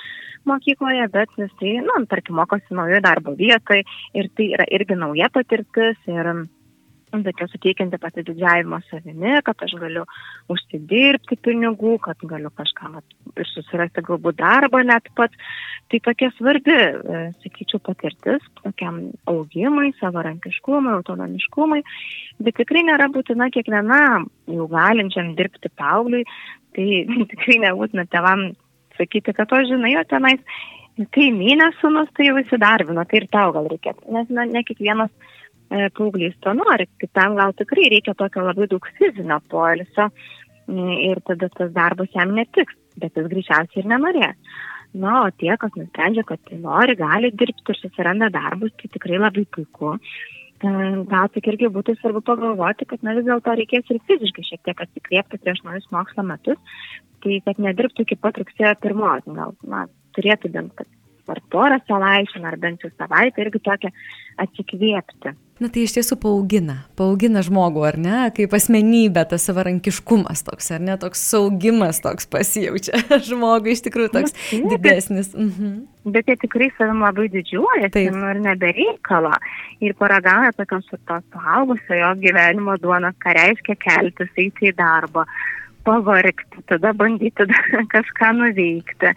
mokykloje, 0.51 1.07
bet 1.15 1.31
jisai, 1.39 1.77
na, 1.85 2.01
nu, 2.03 2.09
tarkim, 2.11 2.35
mokosi 2.41 2.75
naujoje 2.75 3.05
darbo 3.05 3.37
vietoje 3.39 3.87
ir 4.19 4.31
tai 4.35 4.49
yra 4.59 4.67
irgi 4.75 4.99
nauja 4.99 5.31
patirtis 5.31 6.11
ir 6.11 6.33
tokia 7.23 7.47
suteikianti 7.53 8.01
pasididžiavimo 8.03 8.81
savimi, 8.89 9.37
kad 9.47 9.63
aš 9.67 9.77
galiu 9.79 10.03
užsidirbti 10.51 11.39
pinigų, 11.45 11.99
kad 12.03 12.19
galiu 12.27 12.51
kažką 12.51 12.91
ir 13.39 13.51
susirasti 13.53 14.03
galbūt 14.07 14.41
darbą 14.41 14.83
net 14.87 15.07
pat. 15.19 15.37
Tai 15.93 16.01
tokia 16.01 16.31
svarbi, 16.35 16.75
e, 16.75 17.23
sakyčiau, 17.45 17.79
patirtis 17.85 18.43
tokiam 18.63 19.13
augimui, 19.31 19.93
savarankiškumui, 20.01 20.95
autonomiškumui, 20.97 21.83
bet 22.41 22.57
tikrai 22.59 22.87
nėra 22.89 23.11
būtina 23.13 23.51
kiekvienam 23.53 24.31
jau 24.51 24.69
galinčiam 24.73 25.35
dirbti 25.37 25.71
pauliui, 25.77 26.25
tai 26.75 27.05
tikrai 27.35 27.61
nebūtina 27.69 28.09
tevam 28.11 28.55
sakyti, 28.99 29.35
kad 29.37 29.51
to 29.51 29.61
žinai, 29.69 29.95
o 30.01 30.07
tenais 30.09 30.41
kaimynė 31.15 31.73
sunus, 31.81 32.11
tai 32.15 32.29
jau 32.29 32.39
įsidarbino, 32.39 33.05
tai 33.11 33.23
ir 33.23 33.29
tau 33.33 33.53
gal 33.55 33.67
reikėtų. 33.71 34.07
Nes 34.15 34.31
na, 34.31 34.47
ne 34.47 34.63
kiekvienas 34.67 35.11
paauglys 35.69 36.37
to 36.45 36.53
nori, 36.57 36.87
kitam 37.01 37.37
gal 37.39 37.55
tikrai 37.57 37.89
reikia 37.93 38.15
tokio 38.19 38.45
labai 38.45 38.69
daug 38.71 38.87
fizinio 38.99 39.41
poilsio 39.51 40.11
ir 40.69 41.21
tada 41.29 41.49
tas 41.49 41.73
darbas 41.73 42.13
jam 42.15 42.35
netiks, 42.37 42.77
bet 42.97 43.17
jis 43.17 43.29
greičiausiai 43.33 43.83
ir 43.83 43.91
nenorės. 43.91 44.39
Na, 44.95 45.25
o 45.27 45.31
tie, 45.35 45.51
kas 45.59 45.75
nusprendžia, 45.75 46.23
kad 46.23 46.39
tai 46.47 46.57
nori, 46.63 46.95
gali 46.95 47.33
dirbti 47.35 47.73
ir 47.73 47.79
susiranda 47.81 48.29
darbus, 48.31 48.71
tai 48.79 48.91
tikrai 48.95 49.19
labai 49.19 49.43
puiku. 49.51 49.97
E, 50.63 50.71
gal 51.11 51.31
tik 51.35 51.49
irgi 51.51 51.71
būtų 51.75 51.97
svarbu 51.99 52.23
pagalvoti, 52.29 52.87
kad 52.87 53.03
na 53.03 53.17
vis 53.17 53.27
dėlto 53.27 53.57
reikės 53.59 53.91
ir 53.91 53.99
fiziškai 54.07 54.47
šiek 54.47 54.63
tiek 54.69 54.85
atsikvėpti 54.87 55.41
prieš 55.43 55.65
naujus 55.67 55.91
mokslo 55.91 56.23
metus, 56.29 56.79
tai 57.27 57.41
kad 57.49 57.59
nedirbtų 57.59 58.07
iki 58.07 58.21
pat 58.23 58.39
rugsėjo 58.39 58.77
pirmos, 58.85 59.27
gal 59.27 59.57
na, 59.67 59.89
turėtų 60.15 60.53
bent 60.55 60.87
ar 61.33 61.41
porą 61.53 61.81
savaičių, 61.89 62.45
ar 62.45 62.59
bent 62.61 62.85
jau 62.85 62.93
savaitę 62.99 63.45
irgi 63.45 63.63
tokią 63.65 63.91
atsikvėpti. 64.45 65.35
Na 65.63 65.69
tai 65.71 65.85
iš 65.87 65.93
tiesų 65.95 66.17
paugina, 66.19 66.81
paugina 66.99 67.39
žmogų, 67.47 67.85
ar 67.87 67.97
ne, 68.03 68.17
kaip 68.35 68.57
asmenybė, 68.59 69.23
tas 69.31 69.45
savarankiškumas 69.47 70.43
toks, 70.43 70.73
ar 70.75 70.83
ne, 70.83 70.97
toks 70.99 71.23
saugimas 71.31 72.03
toks 72.03 72.27
pasijaučia 72.33 72.99
žmogui 73.29 73.77
iš 73.77 73.85
tikrųjų 73.87 74.11
toks 74.17 74.35
Na, 74.35 74.73
didesnis. 74.73 75.31
Mhm. 75.39 75.77
Bet 76.11 76.27
jie 76.29 76.37
tikrai 76.43 76.73
savim 76.75 77.05
labai 77.07 77.29
didžiuojasi 77.33 78.03
nu, 78.17 78.27
ir 78.35 78.43
nebereikalo. 78.43 79.31
Ir 79.87 79.95
paragauja 80.01 80.51
tokios 80.59 80.91
tos 80.91 81.23
suaugusiojo 81.31 82.11
gyvenimo 82.25 82.75
duonos, 82.83 83.15
ką 83.23 83.39
reiškia 83.39 83.79
keltis, 83.87 84.35
eiti 84.35 84.73
į 84.73 84.77
darbą, 84.83 85.23
pavargti, 85.87 86.67
tada 86.67 86.91
bandyti 86.99 87.47
kažką 87.95 88.35
nuveikti 88.43 89.15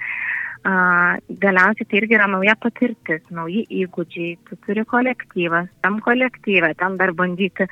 galiausiai 0.68 1.88
tai 1.88 2.00
irgi 2.02 2.18
yra 2.18 2.28
nauja 2.32 2.56
patirtis, 2.60 3.22
nauji 3.32 3.66
įgūdžiai, 3.84 4.38
tu 4.48 4.58
turi 4.66 4.84
kolektyvas, 4.86 5.70
tam 5.86 6.02
kolektyvą, 6.04 6.74
tam 6.80 6.98
dar 7.00 7.14
bandyti 7.16 7.68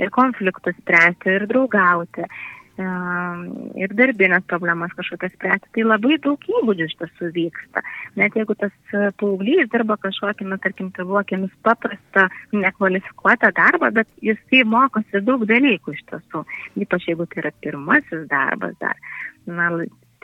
ir 0.00 0.10
konfliktus 0.14 0.74
spręsti, 0.80 1.36
ir 1.36 1.46
draugauti, 1.50 2.26
ir 2.80 3.92
darbinės 3.98 4.46
problemas 4.48 4.92
kažkokias 4.96 5.34
spręsti. 5.36 5.68
Tai 5.76 5.84
labai 5.84 6.18
daug 6.24 6.40
įgūdžių 6.40 6.88
iš 6.88 6.96
tiesų 7.02 7.30
vyksta. 7.36 7.84
Net 8.18 8.36
jeigu 8.38 8.56
tas 8.58 8.74
paauglys 9.20 9.68
dirba 9.72 9.98
kažkokį, 10.00 10.48
na, 10.50 10.58
tarkim, 10.64 10.90
tėvuokėmis 10.96 11.52
paprastą, 11.66 12.28
nekvalifikuotą 12.56 13.52
darbą, 13.56 13.92
bet 14.00 14.08
jisai 14.24 14.64
mokosi 14.64 15.22
daug 15.26 15.44
dalykų 15.50 15.96
iš 15.96 16.06
tiesų. 16.10 16.46
Ypač 16.86 17.10
jeigu 17.12 17.28
tai 17.30 17.44
yra 17.44 17.54
pirmasis 17.60 18.24
darbas 18.32 18.78
dar. 18.80 18.96
Na, 19.46 19.70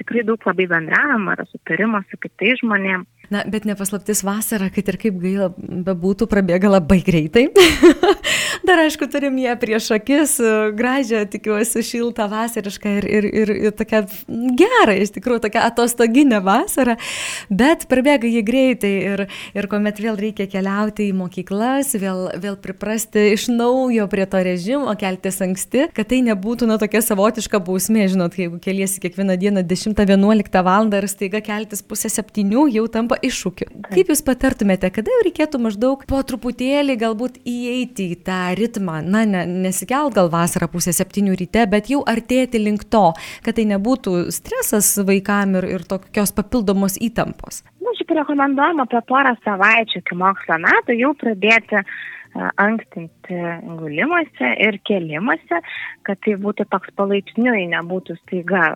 tikrai 0.01 0.25
daug 0.27 0.43
labai 0.47 0.67
bendravimo, 0.71 1.35
yra 1.37 1.47
sutarimo 1.51 2.03
su 2.11 2.19
kitais 2.21 2.61
žmonėmis. 2.63 3.09
Na, 3.33 3.43
bet 3.51 3.65
nepaslaptis 3.67 4.23
vasara, 4.27 4.69
kad 4.71 4.87
ir 4.93 4.99
kaip 5.03 5.17
gaila 5.23 5.49
bebūtų, 5.59 6.29
prabėga 6.31 6.71
labai 6.71 7.01
greitai. 7.07 7.49
Dar 8.67 8.81
aišku, 8.83 9.07
turim 9.07 9.37
ją 9.39 9.53
prieš 9.61 9.93
akis, 9.95 10.33
gražią, 10.75 11.21
tikiuosi, 11.31 11.85
šiltą 11.87 12.25
vasarišką 12.33 12.95
ir, 12.99 13.05
ir, 13.07 13.27
ir, 13.43 13.51
ir 13.69 13.75
tokią 13.79 14.01
gerą, 14.59 14.97
iš 15.05 15.13
tikrųjų, 15.15 15.45
tokią 15.45 15.63
atostoginę 15.69 16.41
vasarą, 16.43 16.97
bet 17.47 17.85
prabėga 17.87 18.27
jį 18.27 18.43
greitai 18.49 18.91
ir, 19.13 19.23
ir 19.55 19.69
kuomet 19.71 20.01
vėl 20.03 20.19
reikia 20.19 20.49
keliauti 20.51 21.07
į 21.11 21.15
mokyklas, 21.15 21.93
vėl, 22.03 22.25
vėl 22.43 22.57
priprasti 22.63 23.29
iš 23.37 23.47
naujo 23.53 24.09
prie 24.11 24.27
to 24.33 24.41
režimo, 24.49 24.97
keltis 24.99 25.39
anksti, 25.47 25.87
kad 25.95 26.11
tai 26.11 26.25
nebūtų, 26.27 26.67
na, 26.67 26.81
tokia 26.83 27.05
savotiška 27.07 27.63
bausmė, 27.63 28.09
žinot, 28.11 28.35
jeigu 28.41 28.59
keliesi 28.67 29.05
kiekvieną 29.05 29.39
dieną 29.45 29.63
10-11 29.63 30.65
val. 30.67 30.91
ir 30.91 31.09
staiga 31.13 31.45
keltis 31.45 31.87
pusę 31.87 32.11
septynių, 32.11 32.67
jau 32.81 32.89
tampa 32.91 33.21
iššūkiu. 33.23 33.71
Kaip 33.93 34.11
Jūs 34.11 34.27
patartumėte, 34.27 34.91
kada 34.91 35.15
jau 35.15 35.23
reikėtų 35.29 35.63
maždaug 35.63 36.03
po 36.11 36.19
truputėlį 36.27 36.99
galbūt 36.99 37.41
įeiti 37.47 38.11
į 38.17 38.21
tą 38.27 38.56
ritmą, 38.59 39.01
na, 39.05 39.25
ne, 39.29 39.45
nesikelt 39.67 40.17
gal 40.17 40.31
vasarą 40.33 40.69
pusę 40.73 40.95
septynių 40.97 41.37
ryte, 41.41 41.67
bet 41.71 41.91
jau 41.93 42.03
artėti 42.09 42.61
link 42.63 42.87
to, 42.93 43.11
kad 43.47 43.59
tai 43.59 43.69
nebūtų 43.71 44.27
stresas 44.35 44.95
vaikam 45.07 45.57
ir, 45.61 45.69
ir 45.77 45.87
tokios 45.89 46.35
papildomos 46.37 46.99
įtampos? 47.03 47.63
Na, 47.85 47.95
šiaip 47.99 48.17
rekomenduojama 48.21 48.89
apie 48.89 49.03
porą 49.09 49.37
savaičių 49.45 50.03
iki 50.03 50.19
mokslo 50.19 50.61
metų 50.65 50.99
jau 50.99 51.15
pradėti 51.21 51.81
uh, 51.83 51.97
ankstinti 52.61 53.39
gulimuose 53.79 54.53
ir 54.63 54.79
kelimuose, 54.87 55.61
kad 56.07 56.21
tai 56.25 56.37
būtų 56.43 56.67
toks 56.73 56.93
palaipsniui, 56.99 57.67
nebūtų 57.73 58.17
staiga, 58.21 58.69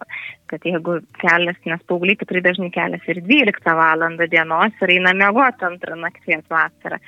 kad 0.51 0.67
jeigu 0.67 0.99
kelias, 1.21 1.61
nes 1.69 1.83
paaugliai 1.89 2.19
tikrai 2.21 2.43
dažnai 2.45 2.71
kelias 2.75 3.07
ir 3.09 3.23
12 3.27 3.77
val. 3.79 4.07
dienos 4.31 4.83
ir 4.83 4.95
eina 4.97 5.15
mėgoti 5.17 5.67
antrą 5.69 5.97
nakties 6.01 6.45
vasarą. 6.51 7.01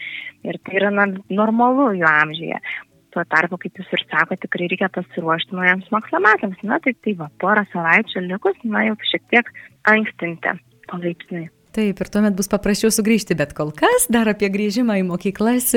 Ir 0.46 0.58
tai 0.64 0.78
yra 0.80 0.90
na, 0.90 1.06
normalu 1.30 1.92
jų 1.98 2.08
amžiuje. 2.08 2.60
Tuo 3.12 3.24
tarpu, 3.28 3.58
kaip 3.60 3.76
jūs 3.76 3.90
ir 3.92 4.04
sakote, 4.08 4.40
tikrai 4.46 4.70
reikia 4.72 4.88
pasiruošti 4.92 5.56
naujams 5.56 5.90
mokslo 5.92 6.20
metams. 6.24 6.60
Na, 6.64 6.80
tai 6.80 6.94
tai 7.04 7.16
va, 7.18 7.28
porą 7.42 7.66
savaičių 7.72 8.24
likus, 8.28 8.56
na, 8.64 8.86
jau 8.88 8.96
šiek 9.10 9.26
tiek 9.34 9.50
ankstinti 9.92 10.56
palaipsniui. 10.88 11.50
Taip, 11.72 12.02
ir 12.04 12.08
tuomet 12.12 12.34
bus 12.36 12.50
paprasčiau 12.52 12.92
sugrįžti, 12.92 13.32
bet 13.38 13.54
kol 13.56 13.70
kas 13.72 14.04
dar 14.12 14.28
apie 14.28 14.50
grįžimą 14.52 14.98
į 15.00 15.06
mokyklas 15.08 15.70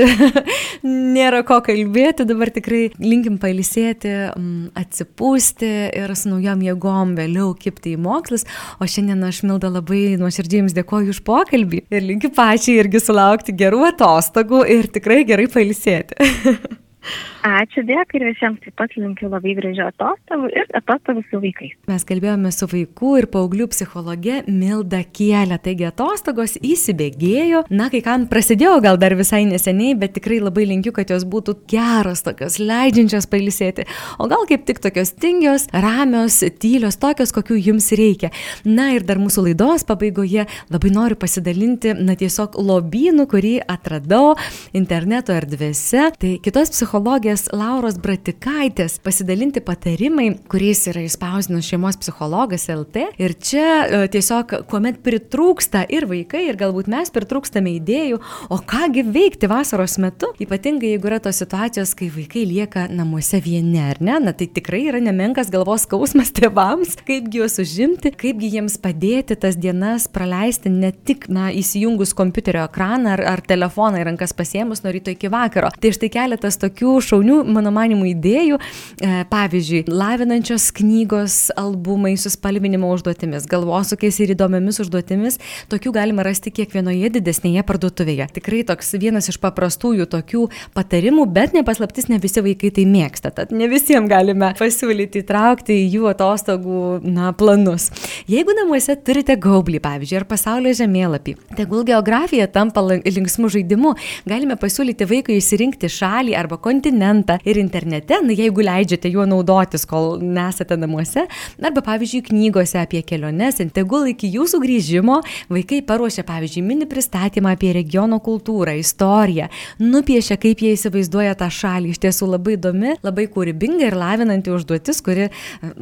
nėra 1.15 1.39
ko 1.47 1.61
kalbėti, 1.63 2.25
dabar 2.27 2.51
tikrai 2.51 2.89
linkim 2.99 3.37
pailsėti, 3.39 4.11
mm, 4.33 4.73
atsipūsti 4.75 5.69
ir 5.95 6.11
su 6.19 6.33
naujom 6.33 6.65
jėgom 6.67 7.13
vėliau 7.15 7.53
kipti 7.55 7.93
į 7.95 8.01
mokslus. 8.03 8.43
O 8.83 8.89
šiandien 8.91 9.23
aš 9.23 9.39
Milda 9.47 9.71
labai 9.71 10.17
nuoširdžiai 10.19 10.65
Jums 10.65 10.75
dėkoju 10.75 11.15
už 11.15 11.21
pokalbį 11.23 11.85
ir 11.87 12.03
linkiu 12.09 12.33
pačiai 12.35 12.81
irgi 12.83 12.99
sulaukti 12.99 13.55
gerų 13.55 13.85
atostogų 13.93 14.65
ir 14.75 14.91
tikrai 14.91 15.23
gerai 15.23 15.47
pailsėti. 15.47 16.19
Ačiū 17.45 17.83
dėkui 17.85 18.17
ir 18.17 18.23
visiems 18.31 18.57
taip 18.63 18.73
pat 18.79 18.95
linkiu 18.97 19.27
labai 19.29 19.51
gražių 19.53 19.83
atostogų 19.85 20.47
ir 20.49 20.71
atostogų 20.79 21.21
su 21.27 21.37
vaikais. 21.43 21.75
Mes 21.85 22.05
kalbėjome 22.09 22.49
su 22.49 22.65
vaikų 22.71 23.11
ir 23.19 23.27
paauglių 23.29 23.67
psichologe 23.69 24.39
Milda 24.49 25.03
Kielė. 25.05 25.59
Taigi 25.61 25.85
atostogos 25.85 26.55
įsibėgėjo. 26.57 27.61
Na, 27.69 27.91
kai 27.93 28.01
kam 28.05 28.25
prasidėjo 28.31 28.79
gal 28.81 28.97
dar 28.97 29.13
visai 29.19 29.43
neseniai, 29.45 29.93
bet 30.01 30.15
tikrai 30.17 30.39
labai 30.41 30.65
linkiu, 30.71 30.93
kad 30.95 31.13
jos 31.13 31.27
būtų 31.29 31.53
geros, 31.69 32.23
tokios 32.25 32.57
leidžiančios 32.57 33.29
pailsėti. 33.29 33.85
O 34.17 34.25
gal 34.31 34.47
kaip 34.49 34.65
tik 34.65 34.81
tokios 34.81 35.13
tingios, 35.13 35.67
ramios, 35.69 36.39
tylios, 36.57 36.97
tokios, 36.97 37.35
kokių 37.35 37.59
jums 37.67 37.91
reikia. 37.93 38.33
Na 38.65 38.89
ir 38.97 39.05
dar 39.05 39.21
mūsų 39.21 39.51
laidos 39.51 39.85
pabaigoje 39.85 40.47
labai 40.73 40.93
noriu 40.97 41.21
pasidalinti, 41.21 41.93
na 41.93 42.17
tiesiog 42.17 42.57
lobynų, 42.57 43.29
kurį 43.29 43.55
atradau 43.69 44.33
interneto 44.73 45.37
erdvėse. 45.37 46.09
Tai 46.17 46.35
kitos 46.41 46.73
psichologijos 46.73 47.34
psichologės 47.35 47.49
Lauros 47.55 47.97
Bratikaitės 47.99 48.99
pasidalinti 49.03 49.61
patarimai, 49.63 50.37
kuriais 50.49 50.85
yra 50.87 51.03
įspausinus 51.05 51.67
šeimos 51.67 51.97
psichologas 51.99 52.67
LT. 52.69 53.09
Ir 53.19 53.33
čia 53.39 53.65
e, 53.85 54.07
tiesiog, 54.11 54.67
kuomet 54.69 55.01
pritrūksta 55.03 55.85
ir 55.89 56.07
vaikai, 56.07 56.45
ir 56.49 56.57
galbūt 56.59 56.87
mes 56.91 57.11
pritrūkstame 57.11 57.75
idėjų, 57.79 58.19
o 58.49 58.59
kągi 58.59 59.05
veikti 59.05 59.49
vasaros 59.51 59.97
metu, 59.99 60.31
ypatingai 60.39 60.93
jeigu 60.93 61.09
yra 61.09 61.19
tos 61.23 61.39
situacijos, 61.41 61.95
kai 61.97 62.09
vaikai 62.13 62.45
lieka 62.47 62.87
namuose 62.89 63.41
vieni, 63.43 63.79
ar 63.81 63.99
ne, 63.99 64.17
na 64.19 64.33
tai 64.33 64.47
tikrai 64.47 64.85
yra 64.89 65.01
nemenkas 65.03 65.51
galvos 65.53 65.85
skausmas 65.87 66.31
tėvams, 66.37 66.97
kaipgi 67.05 67.41
juos 67.41 67.59
užimti, 67.61 68.13
kaipgi 68.15 68.53
jiems 68.57 68.77
padėti 68.81 69.37
tas 69.39 69.57
dienas 69.59 70.07
praleisti 70.11 70.71
ne 70.71 70.91
tik, 70.91 71.29
na, 71.29 71.49
įsijungus 71.51 72.15
kompiuterio 72.17 72.65
ekraną 72.69 73.15
ar, 73.17 73.25
ar 73.35 73.45
telefoną 73.45 74.01
į 74.01 74.09
rankas 74.11 74.35
pasiemus 74.37 74.83
nuo 74.85 74.93
ryto 74.95 75.13
iki 75.13 75.31
vakaro. 75.31 75.71
Tai 75.81 75.93
štai 75.95 76.11
keletas 76.13 76.59
tokių 76.61 76.97
šaunių 77.03 77.24
šaunių, 77.25 77.43
mano 77.51 77.71
manimų, 77.73 78.05
idėjų. 78.13 78.59
E, 79.01 79.25
pavyzdžiui, 79.29 79.85
lavinančios 79.89 80.69
knygos 80.75 81.51
albumai 81.57 82.15
su 82.17 82.29
spalvinimo 82.29 82.91
užduotimis, 82.93 83.47
galvosukiais 83.49 84.19
ir 84.21 84.35
įdomiamis 84.35 84.79
užduotimis. 84.83 85.39
Tokių 85.69 85.93
galima 85.95 86.23
rasti 86.25 86.51
kiekvienoje 86.51 87.09
didesnėje 87.17 87.63
parduotuvėje. 87.65 88.29
Tikrai 88.37 88.63
toks 88.67 88.93
vienas 88.99 89.29
iš 89.29 89.39
paprastųjų 89.41 90.07
tokių 90.11 90.47
patarimų, 90.75 91.25
bet 91.33 91.55
nepaslaptis 91.55 92.09
ne 92.09 92.19
visi 92.21 92.43
vaikai 92.45 92.71
tai 92.75 92.85
mėgsta. 92.85 93.33
Tad 93.35 93.51
ne 93.51 93.67
visiems 93.71 94.09
galime 94.09 94.53
pasiūlyti 94.57 95.23
įtraukti 95.23 95.79
į 95.81 95.89
jų 95.97 96.09
atostogų 96.13 97.01
na, 97.05 97.31
planus. 97.33 97.89
Jeigu 98.29 98.55
namuose 98.57 98.95
turite 99.05 99.35
gaublį, 99.41 99.81
pavyzdžiui, 99.83 100.19
ar 100.21 100.27
pasaulio 100.29 100.73
žemėlapį, 100.77 101.35
tegul 101.57 101.85
geografija 101.87 102.47
tampa 102.51 102.83
linksmų 102.85 103.51
žaidimų, 103.57 103.95
galime 104.29 104.57
pasiūlyti 104.59 105.07
vaikui 105.09 105.39
įsirinkti 105.39 105.89
šalį 105.91 106.35
arba 106.37 106.59
kontinentą 106.61 107.14
variantą 107.15 107.37
ir 107.45 107.57
internete, 107.57 108.19
na 108.23 108.33
jeigu 108.33 108.61
leidžiate 108.61 109.09
juo 109.09 109.25
naudotis, 109.25 109.85
kol 109.85 110.19
nesate 110.21 110.75
namuose, 110.77 111.25
arba 111.61 111.81
pavyzdžiui 111.81 112.25
knygose 112.29 112.79
apie 112.79 113.01
keliones, 113.03 113.61
tegul 113.73 114.07
iki 114.09 114.27
jūsų 114.33 114.59
grįžimo 114.61 115.21
vaikai 115.49 115.81
paruošia, 115.85 116.23
pavyzdžiui, 116.25 116.63
mini 116.63 116.85
pristatymą 116.85 117.53
apie 117.55 117.73
regiono 117.73 118.19
kultūrą, 118.19 118.75
istoriją, 118.79 119.49
nupiešia, 119.79 120.37
kaip 120.37 120.61
jie 120.61 120.73
įsivaizduoja 120.75 121.35
tą 121.35 121.49
šalį. 121.49 121.93
Iš 121.93 122.01
tiesų 122.03 122.29
labai 122.33 122.55
įdomi, 122.57 122.95
labai 123.03 123.27
kūrybinga 123.31 123.89
ir 123.89 123.97
lavinanti 123.97 124.51
užduotis, 124.51 125.01
kuri, 125.05 125.29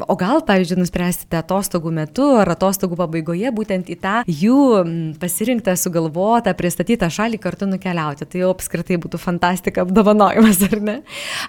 o 0.08 0.18
gal, 0.20 0.44
pavyzdžiui, 0.46 0.82
nuspręsite 0.82 1.40
atostogų 1.40 1.94
metu 1.94 2.28
ar 2.42 2.54
atostogų 2.56 2.98
pabaigoje 3.00 3.52
būtent 3.54 3.90
į 3.94 4.00
tą 4.04 4.16
jų 4.28 5.16
pasirinktą, 5.22 5.76
sugalvotą, 5.80 6.54
pristatytą 6.58 7.10
šalį 7.14 7.40
kartu 7.42 7.68
nukeliauti. 7.70 8.28
Tai 8.30 8.44
jau 8.44 8.52
apskritai 8.54 9.00
būtų 9.02 9.20
fantastika 9.22 9.84
apdovanojimas, 9.86 10.62
ar 10.70 10.82
ne? 10.84 10.98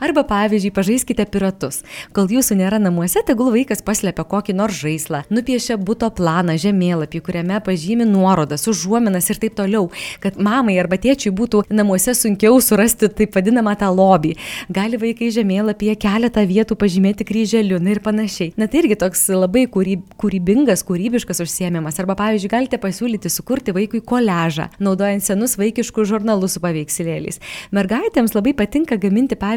Arba 0.05 0.25
pavyzdžiui, 0.29 0.73
pažaiskite 0.75 1.27
piratus. 1.31 1.83
Kol 2.17 2.29
jūsų 2.31 2.59
nėra 2.61 2.81
namuose, 2.83 3.23
tegul 3.27 3.53
vaikas 3.55 3.83
paslėpia 3.85 4.25
kokį 4.29 4.57
nors 4.59 4.79
žaislą, 4.81 5.25
nupiešia 5.33 5.77
būto 5.81 6.11
planą, 6.15 6.57
žemėlapį, 6.61 7.23
kuriame 7.25 7.61
pažymi 7.65 8.07
nuorodas, 8.09 8.67
užuominas 8.71 9.31
ir 9.33 9.41
taip 9.43 9.57
toliau, 9.59 9.89
kad 10.23 10.39
mamai 10.41 10.77
arba 10.81 10.99
tėčiui 11.01 11.33
būtų 11.35 11.65
namuose 11.75 12.15
sunkiau 12.19 12.61
surasti 12.63 13.09
taip 13.09 13.35
vadinamą 13.37 13.77
tą 13.81 13.91
lobį. 13.95 14.35
Gali 14.75 15.01
vaikai 15.01 15.31
žemėlapyje 15.35 15.97
keletą 16.03 16.45
vietų 16.49 16.79
pažymėti 16.81 17.27
kryželiu 17.29 17.81
na 17.83 17.95
ir 17.95 18.03
panašiai. 18.05 18.53
Na 18.61 18.69
tai 18.71 18.83
irgi 18.85 18.99
toks 19.01 19.27
labai 19.33 19.67
kūryb, 19.71 20.05
kūrybingas, 20.21 20.85
kūrybiškas 20.87 21.43
užsiemimas. 21.45 21.99
Arba 22.03 22.17
pavyzdžiui, 22.19 22.53
galite 22.53 22.81
pasiūlyti 22.83 23.33
sukurti 23.33 23.75
vaikui 23.77 24.03
koležą, 24.05 24.69
naudojant 24.83 25.25
senus 25.25 25.57
vaikiškus 25.61 26.11
žurnalus 26.11 26.57
su 26.57 26.63
paveikslėliais. 26.65 27.41
Mergaitėms 27.75 28.35
labai 28.37 28.55
patinka 28.57 28.99
gaminti, 29.01 29.39
pavyzdžiui, 29.39 29.54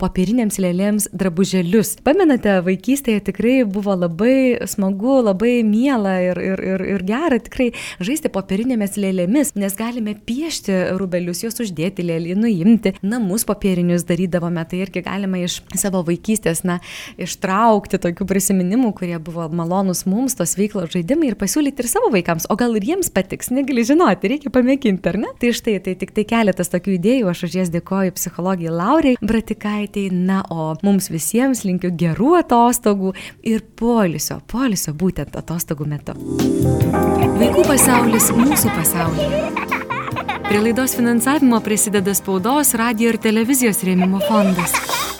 popierinėms 0.00 0.58
lėlėms 0.62 1.08
drabužėlius. 1.16 1.96
Pamenate, 2.06 2.58
vaikystėje 2.64 3.22
tikrai 3.28 3.62
buvo 3.68 3.94
labai 3.98 4.62
smagu, 4.70 5.20
labai 5.22 5.62
miela 5.66 6.18
ir, 6.22 6.38
ir, 6.38 6.62
ir, 6.72 6.84
ir 6.94 7.04
gera 7.06 7.38
tikrai 7.42 7.70
žaisti 8.02 8.30
popierinėmis 8.32 8.98
lėlėmis, 9.00 9.54
nes 9.58 9.76
galime 9.78 10.14
piešti 10.14 10.96
rubelius, 11.00 11.42
juos 11.44 11.58
uždėti 11.62 12.04
lėlį, 12.06 12.36
nuimti, 12.38 12.94
namus 13.02 13.46
popierinius 13.48 14.06
darydavome, 14.08 14.64
tai 14.68 14.82
irgi 14.84 15.04
galima 15.04 15.40
iš 15.42 15.60
savo 15.78 16.02
vaikystės, 16.06 16.64
na, 16.68 16.78
ištraukti 17.20 18.00
tokių 18.02 18.26
prisiminimų, 18.28 18.92
kurie 18.98 19.18
buvo 19.22 19.48
malonus 19.52 20.04
mums, 20.08 20.36
tos 20.38 20.56
veiklos 20.58 20.92
žaidimai 20.94 21.32
ir 21.32 21.38
pasiūlyti 21.40 21.84
ir 21.84 21.90
savo 21.90 22.12
vaikams, 22.14 22.48
o 22.50 22.58
gal 22.60 22.76
ir 22.78 22.86
jiems 22.92 23.12
patiks, 23.14 23.52
negali 23.54 23.84
žinoti, 23.86 24.30
reikia 24.32 24.52
pamėginti, 24.54 25.12
ar 25.12 25.20
ne? 25.22 25.32
Tai 25.40 25.52
štai, 25.56 25.78
tai 25.84 25.96
tik 25.98 26.14
tai 26.16 26.26
keletas 26.28 26.72
tokių 26.72 26.96
idėjų, 26.98 27.30
aš 27.32 27.46
už 27.48 27.58
jas 27.60 27.72
dėkoju 27.72 28.14
psichologijai 28.16 28.74
Laurai 28.74 29.14
Bratikaitei, 29.32 30.10
na, 30.12 30.42
o 30.52 30.74
mums 30.84 31.06
visiems 31.08 31.62
linkiu 31.64 31.88
gerų 31.96 32.34
atostogų 32.42 33.14
ir 33.48 33.62
polisio, 33.80 34.42
polisio 34.44 34.92
būtent 34.92 35.38
atostogų 35.40 35.86
metu. 35.88 36.12
Vaikų 37.40 37.64
pasaulis 37.64 38.28
mūsų 38.36 38.74
pasaulyje. 38.76 39.40
Prie 40.50 40.60
laidos 40.66 40.98
finansavimo 40.98 41.62
prisideda 41.64 42.12
spaudos, 42.12 42.74
radio 42.76 43.14
ir 43.14 43.22
televizijos 43.24 43.80
rėmimo 43.88 44.20
fondas. 44.28 44.76